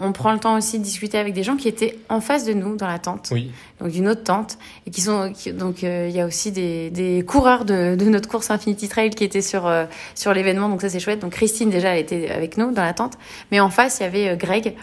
on, 0.02 0.08
on 0.08 0.12
prend 0.14 0.32
le 0.32 0.40
temps 0.40 0.56
aussi 0.58 0.80
de 0.80 0.84
discuter 0.86 1.18
avec 1.18 1.34
des 1.34 1.44
gens 1.44 1.58
qui 1.58 1.68
étaient 1.68 2.00
en 2.08 2.22
face 2.22 2.46
de 2.46 2.54
nous 2.54 2.78
dans 2.78 2.88
la 2.88 2.98
tente. 2.98 3.28
Oui, 3.34 3.52
donc 3.82 3.90
d'une 3.92 4.08
autre 4.08 4.24
tente. 4.24 4.58
Et 4.88 4.92
qui 4.92 5.02
sont 5.02 5.34
qui- 5.34 5.52
donc 5.52 5.84
euh, 5.84 6.08
il 6.10 6.16
y 6.16 6.22
a 6.22 6.26
aussi 6.26 6.52
des, 6.54 6.90
des 6.92 7.24
coureurs 7.26 7.66
de, 7.66 7.96
de 7.96 8.06
notre 8.06 8.30
course 8.30 8.50
Infinity 8.52 8.88
Trail 8.88 9.10
qui 9.10 9.26
étaient 9.26 9.42
sur 9.42 9.68
euh, 9.68 9.84
sur 10.16 10.34
l'événement. 10.34 10.70
Donc 10.70 10.82
ça 10.82 10.88
c'est 10.90 11.02
chouette. 11.02 11.20
Donc 11.20 11.34
Christine 11.34 11.70
déjà 11.70 11.90
elle 11.96 12.00
était 12.04 12.30
avec 12.30 12.56
nous 12.58 12.72
dans 12.72 12.84
la 12.84 12.94
tente. 12.94 13.16
Mais 13.52 13.60
en 13.60 13.70
face 13.70 14.00
il 14.00 14.04
y 14.04 14.06
avait 14.06 14.30
euh, 14.30 14.36
Greg 14.38 14.76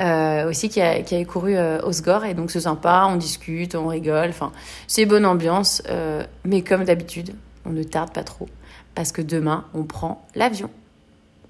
euh, 0.00 0.48
aussi 0.48 0.68
qui, 0.68 0.80
a, 0.80 1.00
qui 1.02 1.14
avait 1.14 1.24
couru 1.24 1.56
euh, 1.56 1.80
au 1.82 1.92
Sgore 1.92 2.24
et 2.24 2.34
donc 2.34 2.50
c'est 2.50 2.60
sympa. 2.60 3.06
On 3.08 3.14
discute 3.16 3.76
on 3.76 3.86
rigole. 3.86 4.30
Enfin 4.30 4.50
c'est 4.88 5.06
bonne 5.06 5.24
ambiance. 5.26 5.80
Euh, 5.88 6.24
mais 6.44 6.62
comme 6.62 6.82
d'habitude 6.82 7.36
on 7.64 7.70
ne 7.70 7.84
tarde 7.84 8.12
pas 8.12 8.24
trop. 8.24 8.48
Parce 8.96 9.12
que 9.12 9.22
demain 9.22 9.64
on 9.74 9.84
prend 9.84 10.26
l'avion 10.34 10.70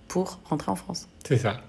pour 0.08 0.38
rentrer 0.50 0.70
en 0.70 0.76
France. 0.76 1.08
C'est 1.26 1.38
ça. 1.38 1.60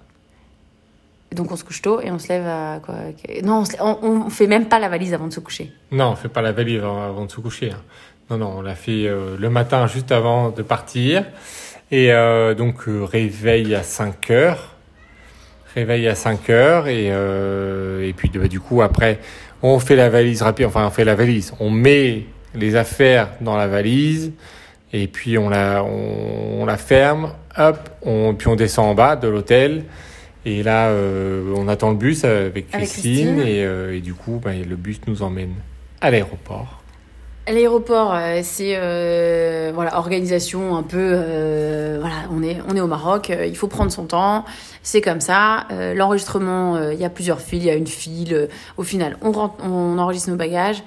Donc 1.35 1.51
on 1.51 1.55
se 1.55 1.63
couche 1.63 1.81
tôt 1.81 2.01
et 2.01 2.11
on 2.11 2.19
se 2.19 2.27
lève 2.29 2.45
à 2.45 2.79
quoi 2.83 2.95
non 3.43 3.63
on, 3.79 3.97
on 4.25 4.29
fait 4.29 4.47
même 4.47 4.65
pas 4.65 4.79
la 4.79 4.89
valise 4.89 5.13
avant 5.13 5.27
de 5.27 5.33
se 5.33 5.39
coucher 5.39 5.71
Non, 5.91 6.09
on 6.11 6.15
fait 6.15 6.27
pas 6.29 6.41
la 6.41 6.51
valise 6.51 6.79
avant, 6.79 7.25
de 7.25 7.31
se 7.31 7.39
coucher. 7.39 7.71
hein. 7.71 7.81
Non, 8.29 8.37
non, 8.37 8.53
on 8.57 8.61
l'a 8.61 8.75
fait 8.75 9.07
euh, 9.07 9.35
le 9.37 9.49
matin 9.49 9.87
juste 9.87 10.11
avant 10.11 10.49
de 10.49 10.61
partir. 10.61 11.25
Et 11.91 12.13
euh, 12.13 12.53
donc, 12.53 12.87
euh, 12.87 13.03
réveil 13.03 13.75
à 13.75 13.83
5 13.83 14.31
heures. 14.31 14.75
Réveil 15.75 16.07
à 16.07 16.15
5 16.15 16.49
heures. 16.49 16.87
Et, 16.87 17.09
euh, 17.11 18.07
et 18.07 18.13
puis, 18.13 18.29
bah, 18.33 18.47
du 18.47 18.61
coup, 18.61 18.81
après, 18.81 19.19
on 19.61 19.79
fait 19.79 19.97
la 19.97 20.09
valise 20.09 20.41
rapide. 20.41 20.65
Enfin, 20.67 20.85
on 20.87 20.89
fait 20.91 21.03
la 21.03 21.15
valise. 21.15 21.53
On 21.59 21.69
met 21.69 22.23
les 22.55 22.75
affaires 22.77 23.29
dans 23.41 23.57
la 23.57 23.67
valise. 23.67 24.31
Et 24.93 25.07
puis, 25.07 25.37
on 25.37 25.49
la, 25.49 25.83
on, 25.83 26.61
on 26.61 26.65
la 26.65 26.77
ferme. 26.77 27.33
Hop. 27.57 27.89
Puis, 28.37 28.47
on 28.47 28.55
descend 28.55 28.85
en 28.87 28.95
bas 28.95 29.17
de 29.17 29.27
l'hôtel. 29.27 29.83
Et 30.45 30.63
là, 30.63 30.89
euh, 30.89 31.53
on 31.55 31.67
attend 31.67 31.91
le 31.91 31.97
bus 31.97 32.23
avec 32.23 32.67
Avec 32.73 32.89
Christine. 32.89 33.39
Et, 33.39 33.63
euh, 33.63 33.95
et 33.95 33.99
du 33.99 34.13
coup, 34.13 34.39
bah, 34.43 34.51
le 34.53 34.75
bus 34.75 35.01
nous 35.07 35.21
emmène 35.21 35.53
à 36.01 36.09
l'aéroport. 36.11 36.81
L'aéroport, 37.47 38.13
euh, 38.13 38.41
c'est 38.43 38.75
euh, 38.75 39.71
voilà 39.73 39.97
organisation 39.97 40.77
un 40.77 40.83
peu 40.83 40.97
euh, 40.99 41.97
voilà 41.99 42.15
on 42.31 42.43
est 42.43 42.57
on 42.69 42.75
est 42.75 42.79
au 42.79 42.87
Maroc, 42.87 43.31
il 43.35 43.57
faut 43.57 43.67
prendre 43.67 43.91
son 43.91 44.05
temps, 44.05 44.45
c'est 44.83 45.01
comme 45.01 45.21
ça. 45.21 45.65
Euh, 45.71 45.95
L'enregistrement, 45.95 46.91
il 46.91 46.99
y 46.99 47.03
a 47.03 47.09
plusieurs 47.09 47.41
files, 47.41 47.63
il 47.63 47.65
y 47.65 47.71
a 47.71 47.75
une 47.75 47.87
file. 47.87 48.47
au 48.77 48.83
final, 48.83 49.17
on 49.21 49.31
rentre, 49.31 49.55
on 49.65 49.97
enregistre 49.97 50.29
nos 50.29 50.35
bagages. 50.35 50.83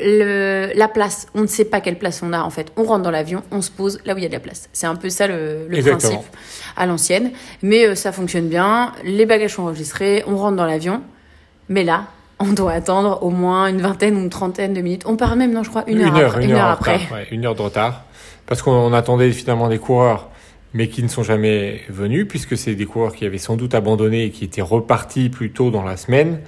Le, 0.00 0.70
la 0.76 0.86
place, 0.86 1.26
on 1.34 1.42
ne 1.42 1.46
sait 1.46 1.64
pas 1.64 1.80
quelle 1.80 1.98
place 1.98 2.22
on 2.22 2.32
a 2.32 2.40
en 2.40 2.50
fait. 2.50 2.72
On 2.76 2.84
rentre 2.84 3.02
dans 3.02 3.10
l'avion, 3.10 3.42
on 3.50 3.62
se 3.62 3.70
pose 3.70 3.98
là 4.04 4.14
où 4.14 4.18
il 4.18 4.22
y 4.22 4.26
a 4.26 4.28
de 4.28 4.34
la 4.34 4.40
place. 4.40 4.68
C'est 4.72 4.86
un 4.86 4.94
peu 4.94 5.10
ça 5.10 5.26
le, 5.26 5.66
le 5.68 5.82
principe 5.82 6.20
à 6.76 6.86
l'ancienne, 6.86 7.32
mais 7.62 7.86
euh, 7.86 7.94
ça 7.94 8.12
fonctionne 8.12 8.48
bien. 8.48 8.92
Les 9.04 9.26
bagages 9.26 9.54
sont 9.54 9.62
enregistrés, 9.62 10.22
on 10.26 10.36
rentre 10.36 10.56
dans 10.56 10.66
l'avion, 10.66 11.02
mais 11.68 11.82
là, 11.82 12.04
on 12.38 12.52
doit 12.52 12.72
attendre 12.72 13.22
au 13.22 13.30
moins 13.30 13.66
une 13.66 13.80
vingtaine 13.80 14.16
ou 14.16 14.20
une 14.20 14.30
trentaine 14.30 14.72
de 14.72 14.80
minutes. 14.80 15.02
On 15.06 15.16
part 15.16 15.36
même, 15.36 15.52
non, 15.52 15.62
je 15.62 15.70
crois, 15.70 15.84
une, 15.88 16.02
heure, 16.02 16.14
après. 16.14 16.44
une 16.44 16.50
une 16.50 16.56
heure 16.56 16.66
après. 16.66 16.96
retard, 16.96 17.12
ouais, 17.12 17.26
une 17.32 17.46
heure 17.46 17.54
de 17.54 17.62
retard. 17.62 18.04
Parce 18.46 18.62
qu'on 18.62 18.92
attendait 18.92 19.32
finalement 19.32 19.68
des 19.68 19.78
coureurs, 19.78 20.30
mais 20.72 20.88
qui 20.88 21.02
ne 21.02 21.08
sont 21.08 21.22
jamais 21.22 21.82
venus, 21.88 22.26
puisque 22.28 22.56
c'est 22.56 22.74
des 22.74 22.86
coureurs 22.86 23.14
qui 23.14 23.26
avaient 23.26 23.38
sans 23.38 23.56
doute 23.56 23.74
abandonné 23.74 24.24
et 24.24 24.30
qui 24.30 24.44
étaient 24.44 24.62
repartis 24.62 25.28
plus 25.28 25.50
tôt 25.50 25.70
dans 25.70 25.82
la 25.82 25.96
semaine. 25.96 26.40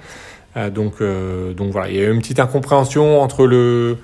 Euh, 0.57 0.69
donc, 0.69 0.95
euh, 1.01 1.53
donc 1.53 1.71
voilà, 1.71 1.89
il 1.89 1.95
y 1.95 1.99
a 1.99 2.03
eu 2.03 2.11
une 2.13 2.19
petite 2.21 2.39
incompréhension 2.39 3.21
entre 3.21 3.45
le, 3.47 3.97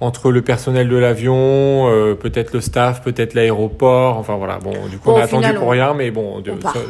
entre 0.00 0.30
le 0.32 0.40
personnel 0.40 0.88
de 0.88 0.96
l'avion, 0.96 1.88
euh, 1.90 2.14
peut-être 2.14 2.54
le 2.54 2.62
staff, 2.62 3.02
peut-être 3.02 3.34
l'aéroport. 3.34 4.16
Enfin 4.16 4.36
voilà, 4.36 4.58
bon, 4.58 4.72
du 4.90 4.96
coup 4.96 5.10
Bon, 5.10 5.16
on 5.16 5.20
a 5.20 5.24
attendu 5.24 5.44
final, 5.44 5.58
pour 5.58 5.66
on- 5.68 5.70
rien, 5.70 5.92
mais 5.92 6.10
bon, 6.10 6.40
de- 6.40 6.52
on 6.52 6.56
part. 6.56 6.72
ça, 6.72 6.80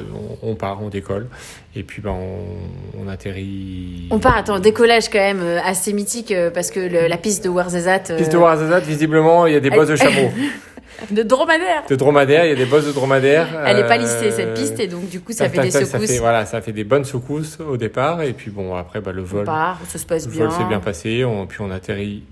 on, 0.42 0.50
on 0.50 0.54
part, 0.54 0.78
on 0.80 0.88
décolle. 0.90 1.26
Et 1.74 1.82
puis 1.82 2.00
ben, 2.02 2.10
on, 2.12 3.04
on 3.04 3.08
atterrit. 3.08 4.06
On 4.12 4.18
part, 4.20 4.36
attends, 4.36 4.60
décollage 4.60 5.08
quand 5.08 5.18
même 5.18 5.40
euh, 5.42 5.58
assez 5.64 5.92
mythique 5.92 6.32
parce 6.54 6.70
que 6.70 6.78
le- 6.80 7.08
la 7.08 7.16
piste 7.16 7.42
de 7.44 7.48
Ouarzazate. 7.48 8.10
euh, 8.12 8.16
Piste 8.16 8.32
de 8.32 8.36
Ouarzazate, 8.38 8.84
visiblement, 8.84 9.46
il 9.46 9.54
y 9.54 9.56
a 9.56 9.60
des 9.60 9.70
bosses 9.70 9.88
de 9.88 9.96
chameaux. 9.96 10.30
de 11.10 11.22
dromadaire. 11.22 11.84
de 11.88 11.96
dromadaire, 11.96 12.44
il 12.44 12.50
y 12.50 12.52
a 12.52 12.56
des 12.56 12.66
bosses 12.66 12.86
de 12.86 12.92
dromadaire. 12.92 13.46
Elle 13.66 13.76
n'est 13.76 13.86
pas 13.88 13.94
euh, 13.96 14.02
listée 14.02 14.30
cette 14.30 14.54
piste 14.54 14.78
et 14.80 14.86
donc 14.86 15.08
du 15.08 15.20
coup 15.20 15.32
ça 15.32 15.44
tac, 15.44 15.50
fait 15.52 15.56
tac, 15.58 15.66
des 15.66 15.72
tac, 15.72 15.86
Ça 15.86 15.92
secousses. 15.92 16.10
fait, 16.10 16.18
voilà, 16.18 16.46
ça 16.46 16.60
fait 16.60 16.72
des 16.72 16.84
bonnes 16.84 17.04
secousses 17.04 17.58
au 17.60 17.76
départ 17.76 18.22
et 18.22 18.32
puis 18.32 18.50
bon 18.50 18.74
après 18.76 19.00
bah, 19.00 19.12
le 19.12 19.22
On 19.22 19.26
vol, 19.26 19.44
part, 19.44 19.78
ça 19.88 19.98
se 19.98 20.06
passe 20.06 20.26
le 20.26 20.32
bien. 20.32 20.46
vol 20.46 20.52
s'est 20.58 20.64
bien 20.68 20.80
passé, 20.80 21.24
on, 21.24 21.46
puis 21.46 21.58
on 21.60 21.70
atterrit 21.70 22.22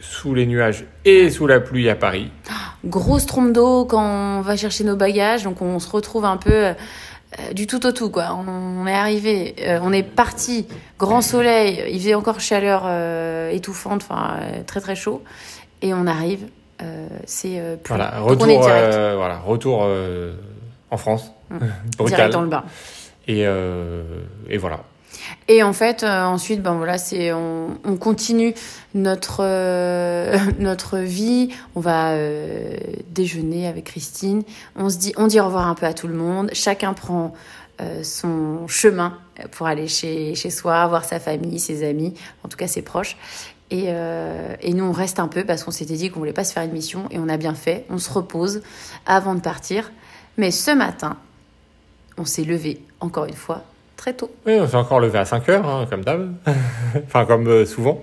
sous 0.00 0.34
les 0.34 0.46
nuages 0.46 0.84
et 1.04 1.30
sous 1.30 1.46
la 1.46 1.60
pluie 1.60 1.88
à 1.88 1.94
Paris. 1.94 2.30
Grosse 2.84 3.26
trompe 3.26 3.52
d'eau 3.52 3.84
quand 3.84 4.38
on 4.38 4.40
va 4.42 4.56
chercher 4.56 4.84
nos 4.84 4.96
bagages, 4.96 5.42
donc 5.44 5.62
on 5.62 5.78
se 5.78 5.88
retrouve 5.90 6.24
un 6.24 6.36
peu 6.36 6.52
euh, 6.52 6.72
du 7.54 7.66
tout 7.66 7.84
au 7.86 7.92
tout 7.92 8.10
quoi. 8.10 8.38
On, 8.46 8.82
on 8.82 8.86
est 8.86 8.94
arrivé, 8.94 9.54
euh, 9.60 9.78
on 9.82 9.92
est 9.92 10.02
parti, 10.02 10.66
grand 10.98 11.22
soleil, 11.22 11.82
il 11.90 11.98
faisait 11.98 12.14
encore 12.14 12.40
chaleur 12.40 12.82
euh, 12.86 13.50
étouffante, 13.50 14.02
enfin 14.08 14.36
euh, 14.40 14.62
très 14.66 14.80
très 14.80 14.94
chaud, 14.94 15.22
et 15.82 15.92
on 15.94 16.06
arrive, 16.06 16.44
euh, 16.44 16.46
c'est 17.26 17.58
euh, 17.58 17.76
pluie. 17.76 17.96
Voilà, 17.96 18.12
Donc 18.18 18.40
on 18.40 18.48
est 18.48 18.56
retour, 18.56 18.68
euh, 18.70 19.14
voilà, 19.16 19.38
retour 19.38 19.80
euh, 19.84 20.34
en 20.90 20.96
France, 20.96 21.30
brutal. 21.50 22.06
direct 22.06 22.32
dans 22.32 22.42
le 22.42 22.48
bain. 22.48 22.64
Et, 23.28 23.46
euh, 23.46 24.02
et 24.48 24.58
voilà. 24.58 24.80
Et 25.48 25.62
en 25.62 25.72
fait, 25.72 26.02
euh, 26.02 26.24
ensuite, 26.24 26.62
ben 26.62 26.74
voilà, 26.74 26.98
c'est 26.98 27.32
on, 27.32 27.78
on 27.84 27.96
continue 27.96 28.54
notre 28.94 29.42
euh, 29.42 30.36
notre 30.58 30.98
vie. 30.98 31.50
On 31.74 31.80
va 31.80 32.10
euh, 32.12 32.76
déjeuner 33.10 33.66
avec 33.66 33.84
Christine. 33.84 34.42
On 34.76 34.88
se 34.88 34.98
dit, 34.98 35.12
on 35.16 35.26
dit 35.26 35.40
au 35.40 35.46
revoir 35.46 35.66
un 35.66 35.74
peu 35.74 35.86
à 35.86 35.94
tout 35.94 36.08
le 36.08 36.14
monde. 36.14 36.50
Chacun 36.52 36.92
prend 36.92 37.32
son 38.02 38.66
chemin 38.68 39.18
pour 39.50 39.66
aller 39.66 39.86
chez, 39.86 40.34
chez 40.34 40.48
soi, 40.48 40.86
voir 40.86 41.04
sa 41.04 41.20
famille, 41.20 41.58
ses 41.58 41.86
amis, 41.86 42.14
en 42.42 42.48
tout 42.48 42.56
cas 42.56 42.68
ses 42.68 42.80
proches. 42.80 43.18
Et, 43.70 43.86
et, 43.86 44.74
nous, 44.74 44.84
on 44.84 44.92
reste 44.92 45.18
un 45.18 45.26
peu 45.26 45.44
parce 45.44 45.64
qu'on 45.64 45.72
s'était 45.72 45.96
dit 45.96 46.10
qu'on 46.10 46.20
voulait 46.20 46.32
pas 46.32 46.44
se 46.44 46.52
faire 46.52 46.62
une 46.62 46.72
mission 46.72 47.08
et 47.10 47.18
on 47.18 47.28
a 47.28 47.36
bien 47.36 47.54
fait. 47.54 47.84
On 47.90 47.98
se 47.98 48.12
repose 48.12 48.62
avant 49.06 49.34
de 49.34 49.40
partir. 49.40 49.90
Mais 50.38 50.50
ce 50.50 50.70
matin, 50.70 51.16
on 52.18 52.24
s'est 52.24 52.44
levé, 52.44 52.80
encore 53.00 53.26
une 53.26 53.34
fois, 53.34 53.64
très 53.96 54.12
tôt. 54.12 54.30
Oui, 54.46 54.54
on 54.60 54.66
s'est 54.66 54.76
encore 54.76 55.00
levé 55.00 55.18
à 55.18 55.24
5 55.24 55.48
heures, 55.48 55.66
hein, 55.66 55.86
comme 55.88 56.04
d'hab. 56.04 56.34
enfin, 57.06 57.24
comme 57.24 57.46
euh, 57.46 57.64
souvent, 57.64 58.00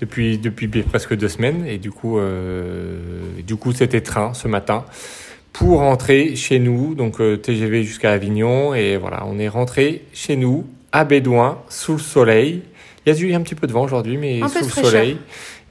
depuis, 0.00 0.38
depuis 0.38 0.68
presque 0.68 1.14
deux 1.16 1.28
semaines. 1.28 1.66
Et 1.66 1.78
du 1.78 1.90
coup, 1.90 2.18
euh, 2.18 3.00
du 3.46 3.56
coup 3.56 3.72
c'était 3.72 4.00
train 4.00 4.34
ce 4.34 4.48
matin 4.48 4.84
pour 5.52 5.78
rentrer 5.80 6.36
chez 6.36 6.58
nous. 6.58 6.94
Donc, 6.94 7.20
euh, 7.20 7.36
TGV 7.36 7.82
jusqu'à 7.82 8.12
Avignon. 8.12 8.74
Et 8.74 8.96
voilà, 8.96 9.24
on 9.26 9.38
est 9.38 9.48
rentré 9.48 10.04
chez 10.12 10.36
nous, 10.36 10.66
à 10.92 11.04
Bédouin, 11.04 11.58
sous 11.68 11.92
le 11.92 11.98
soleil. 11.98 12.62
Il 13.06 13.14
y 13.14 13.24
a 13.24 13.28
eu 13.28 13.34
un 13.34 13.40
petit 13.40 13.54
peu 13.54 13.66
de 13.66 13.72
vent 13.72 13.84
aujourd'hui, 13.84 14.16
mais 14.16 14.40
sous 14.48 14.80
le 14.80 14.84
soleil 14.84 15.18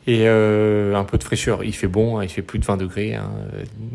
et 0.07 0.23
euh, 0.27 0.95
un 0.95 1.03
peu 1.03 1.17
de 1.17 1.23
fraîcheur. 1.23 1.63
Il 1.63 1.73
fait 1.73 1.87
bon, 1.87 2.17
hein, 2.17 2.23
il 2.23 2.29
fait 2.29 2.41
plus 2.41 2.59
de 2.59 2.65
20 2.65 2.77
degrés, 2.77 3.15
hein, 3.15 3.29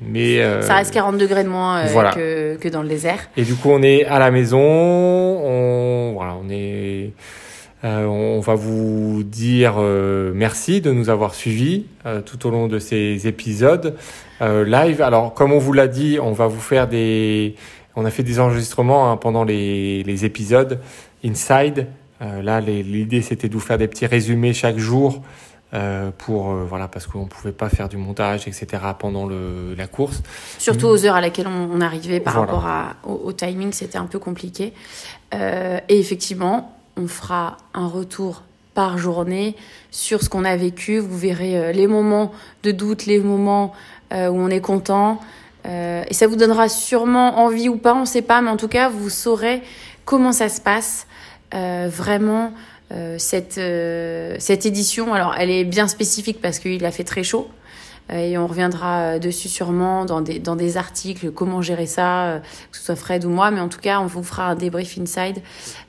mais 0.06 0.40
euh, 0.40 0.62
ça 0.62 0.74
reste 0.74 0.92
40 0.92 1.18
degrés 1.18 1.44
de 1.44 1.48
moins 1.48 1.80
euh, 1.80 2.10
que, 2.12 2.56
que, 2.56 2.68
dans 2.68 2.82
le 2.82 2.88
désert. 2.88 3.28
Et 3.36 3.42
du 3.42 3.54
coup, 3.54 3.70
on 3.70 3.82
est 3.82 4.04
à 4.04 4.18
la 4.18 4.30
maison, 4.30 4.60
on 4.60 6.12
voilà, 6.14 6.36
on 6.42 6.48
est 6.50 7.12
euh, 7.84 8.04
on 8.04 8.40
va 8.40 8.54
vous 8.56 9.22
dire 9.24 9.76
merci 9.78 10.80
de 10.80 10.92
nous 10.92 11.08
avoir 11.08 11.34
suivis 11.34 11.86
tout 12.26 12.46
au 12.46 12.50
long 12.50 12.66
de 12.66 12.78
ces 12.78 13.26
épisodes 13.26 13.96
live. 14.40 15.00
Alors, 15.02 15.32
comme 15.34 15.52
on 15.52 15.58
vous 15.58 15.72
l'a 15.72 15.86
dit, 15.86 16.18
on 16.20 16.32
va 16.32 16.46
vous 16.46 16.60
faire 16.60 16.88
des, 16.88 17.54
on 17.94 18.04
a 18.04 18.10
fait 18.10 18.22
des 18.22 18.40
enregistrements 18.40 19.10
hein, 19.10 19.16
pendant 19.16 19.44
les, 19.44 20.02
les 20.02 20.24
épisodes 20.24 20.80
inside. 21.24 21.86
Là, 22.20 22.60
l'idée 22.60 23.22
c'était 23.22 23.48
de 23.48 23.54
vous 23.54 23.60
faire 23.60 23.78
des 23.78 23.88
petits 23.88 24.06
résumés 24.06 24.52
chaque 24.52 24.78
jour 24.78 25.22
euh, 25.72 26.10
pour 26.18 26.50
euh, 26.50 26.64
voilà 26.68 26.88
parce 26.88 27.06
qu'on 27.06 27.26
pouvait 27.26 27.52
pas 27.52 27.68
faire 27.68 27.88
du 27.88 27.96
montage 27.96 28.48
etc 28.48 28.82
pendant 28.98 29.24
le, 29.24 29.74
la 29.76 29.86
course. 29.86 30.20
Surtout 30.58 30.86
aux 30.86 31.06
heures 31.06 31.14
à 31.14 31.20
laquelle 31.20 31.46
on, 31.46 31.80
arrivait 31.80 32.18
par 32.18 32.34
rapport 32.34 32.66
à, 32.66 32.96
au, 33.04 33.32
timing 33.32 33.72
c'était 33.72 33.98
un 33.98 34.06
peu 34.06 34.18
compliqué. 34.18 34.72
Euh, 35.32 35.78
et 35.88 36.00
effectivement 36.00 36.76
on 36.96 37.06
fera 37.06 37.56
un 37.72 37.86
retour 37.86 38.42
par 38.74 38.98
journée 38.98 39.54
sur 39.92 40.24
ce 40.24 40.28
qu'on 40.28 40.44
a 40.44 40.56
vécu. 40.56 40.98
Vous 40.98 41.16
verrez 41.16 41.56
euh, 41.56 41.70
les 41.70 41.86
moments 41.86 42.32
de 42.64 42.72
doute 42.72 43.06
les 43.06 43.20
moments 43.20 43.72
où 44.12 44.16
on 44.16 44.48
est 44.48 44.60
content. 44.60 45.20
Et 45.64 46.14
ça 46.14 46.26
vous 46.26 46.34
donnera 46.34 46.68
sûrement 46.68 47.38
envie 47.38 47.68
ou 47.68 47.76
pas 47.76 47.94
on 47.94 48.06
sait 48.06 48.22
pas 48.22 48.40
mais 48.40 48.50
en 48.50 48.56
tout 48.56 48.66
cas 48.66 48.88
vous 48.88 49.08
saurez 49.08 49.62
comment 50.04 50.32
ça 50.32 50.48
se 50.48 50.60
passe 50.60 51.06
vraiment 51.52 52.52
euh, 52.92 53.16
cette, 53.18 53.58
euh, 53.58 54.34
cette 54.40 54.66
édition, 54.66 55.14
alors 55.14 55.36
elle 55.38 55.50
est 55.50 55.64
bien 55.64 55.86
spécifique 55.86 56.40
parce 56.42 56.58
qu'il 56.58 56.84
a 56.84 56.90
fait 56.90 57.04
très 57.04 57.22
chaud. 57.22 57.48
Euh, 58.12 58.16
et 58.16 58.36
on 58.36 58.48
reviendra 58.48 59.20
dessus 59.20 59.48
sûrement 59.48 60.04
dans 60.04 60.20
des, 60.20 60.40
dans 60.40 60.56
des 60.56 60.76
articles, 60.76 61.30
comment 61.30 61.62
gérer 61.62 61.86
ça, 61.86 62.40
que 62.72 62.76
ce 62.76 62.84
soit 62.84 62.96
Fred 62.96 63.24
ou 63.24 63.30
moi. 63.30 63.52
Mais 63.52 63.60
en 63.60 63.68
tout 63.68 63.78
cas, 63.78 64.00
on 64.00 64.06
vous 64.06 64.24
fera 64.24 64.46
un 64.48 64.54
débrief 64.56 64.98
inside 64.98 65.40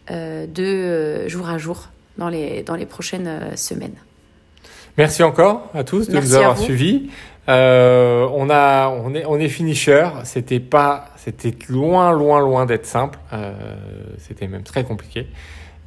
de 0.09 1.27
jour 1.27 1.49
à 1.49 1.57
jour 1.57 1.87
dans 2.17 2.29
les, 2.29 2.61
dans 2.61 2.75
les 2.75 2.85
prochaines 2.85 3.55
semaines. 3.55 3.95
Merci 4.97 5.23
encore 5.23 5.69
à 5.73 5.83
tous 5.83 6.09
de 6.09 6.19
nous 6.19 6.35
avoir 6.35 6.57
suivis. 6.57 7.09
Euh, 7.49 8.27
on 8.33 8.49
a, 8.49 8.89
on 8.89 9.13
est, 9.15 9.25
on 9.25 9.39
est 9.39 9.49
finisher. 9.49 10.07
C'était 10.23 10.59
pas, 10.59 11.09
c'était 11.23 11.53
loin, 11.69 12.11
loin, 12.13 12.41
loin 12.41 12.65
d'être 12.65 12.87
simple. 12.87 13.19
Euh, 13.31 13.53
c'était 14.17 14.47
même 14.47 14.63
très 14.63 14.83
compliqué. 14.83 15.27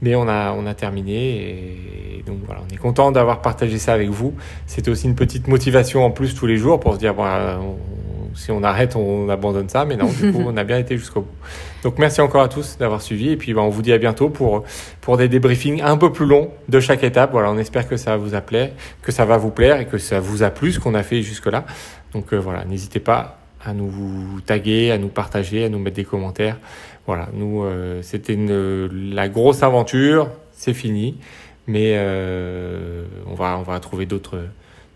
Mais 0.01 0.15
on 0.15 0.29
a, 0.29 0.53
on 0.53 0.65
a 0.67 0.75
terminé 0.75 2.19
et 2.19 2.23
donc 2.25 2.39
voilà, 2.45 2.61
on 2.69 2.73
est 2.73 2.77
content 2.77 3.11
d'avoir 3.11 3.43
partagé 3.43 3.79
ça 3.79 3.95
avec 3.95 4.11
vous. 4.11 4.35
C'était 4.67 4.91
aussi 4.91 5.07
une 5.07 5.15
petite 5.15 5.49
motivation 5.49 6.05
en 6.05 6.11
plus 6.11 6.35
tous 6.35 6.47
les 6.47 6.57
jours 6.57 6.79
pour 6.79 6.95
se 6.95 6.99
dire, 6.99 7.15
bon, 7.15 7.25
si 8.35 8.53
on 8.53 8.63
arrête, 8.63 8.95
on 8.97 9.29
abandonne 9.29 9.69
ça. 9.69 9.85
Mais 9.85 9.97
non, 9.97 10.07
du 10.07 10.33
coup, 10.33 10.43
on 10.47 10.57
a 10.57 10.63
bien 10.63 10.79
été 10.79 10.97
jusqu'au 10.97 11.23
bout. 11.23 11.37
Donc 11.83 11.99
merci 11.99 12.21
encore 12.21 12.43
à 12.43 12.49
tous 12.49 12.77
d'avoir 12.79 13.03
suivi 13.03 13.31
et 13.31 13.37
puis 13.37 13.55
ben, 13.55 13.63
on 13.63 13.71
vous 13.71 13.83
dit 13.83 13.93
à 13.93 13.99
bientôt 13.99 14.31
pour, 14.31 14.65
pour 15.01 15.17
des 15.17 15.29
débriefings 15.29 15.83
un 15.83 15.97
peu 15.97 16.13
plus 16.13 16.27
longs 16.27 16.51
de 16.69 16.79
chaque 16.79 17.03
étape. 17.03 17.33
Voilà, 17.33 17.51
on 17.51 17.59
espère 17.59 17.89
que 17.89 17.97
ça 17.97 18.17
vous 18.17 18.35
a 18.35 18.41
plu, 18.41 18.67
que 19.03 19.11
ça 19.11 19.25
va 19.25 19.37
vous 19.37 19.51
plaire 19.51 19.81
et 19.81 19.87
que 19.87 19.99
ça 19.99 20.21
vous 20.21 20.45
a 20.45 20.51
plu 20.51 20.73
ce 20.73 20.79
qu'on 20.79 20.95
a 20.95 21.03
fait 21.03 21.23
jusque-là. 21.23 21.65
Donc 22.13 22.33
euh, 22.33 22.37
voilà, 22.37 22.65
n'hésitez 22.65 23.01
pas 23.01 23.39
à 23.65 23.73
nous 23.73 24.41
taguer, 24.45 24.91
à 24.91 24.99
nous 24.99 25.09
partager, 25.09 25.65
à 25.65 25.69
nous 25.69 25.79
mettre 25.79 25.97
des 25.97 26.05
commentaires. 26.05 26.59
Voilà, 27.07 27.29
nous, 27.33 27.65
euh, 27.65 28.01
c'était 28.03 28.37
la 28.37 29.29
grosse 29.29 29.63
aventure, 29.63 30.31
c'est 30.53 30.75
fini, 30.75 31.17
mais 31.67 31.95
euh, 31.97 33.05
on, 33.27 33.35
va, 33.35 33.59
on 33.59 33.63
va 33.63 33.79
trouver 33.81 34.07
d'autres 34.07 34.39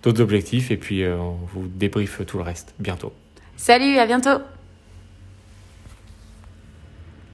objectifs 0.06 0.70
et 0.70 0.76
puis 0.76 1.02
euh, 1.02 1.16
on 1.18 1.36
vous 1.52 1.68
débriefe 1.68 2.24
tout 2.26 2.38
le 2.38 2.44
reste 2.44 2.74
bientôt. 2.78 3.12
Salut, 3.56 3.98
à 3.98 4.06
bientôt 4.06 4.38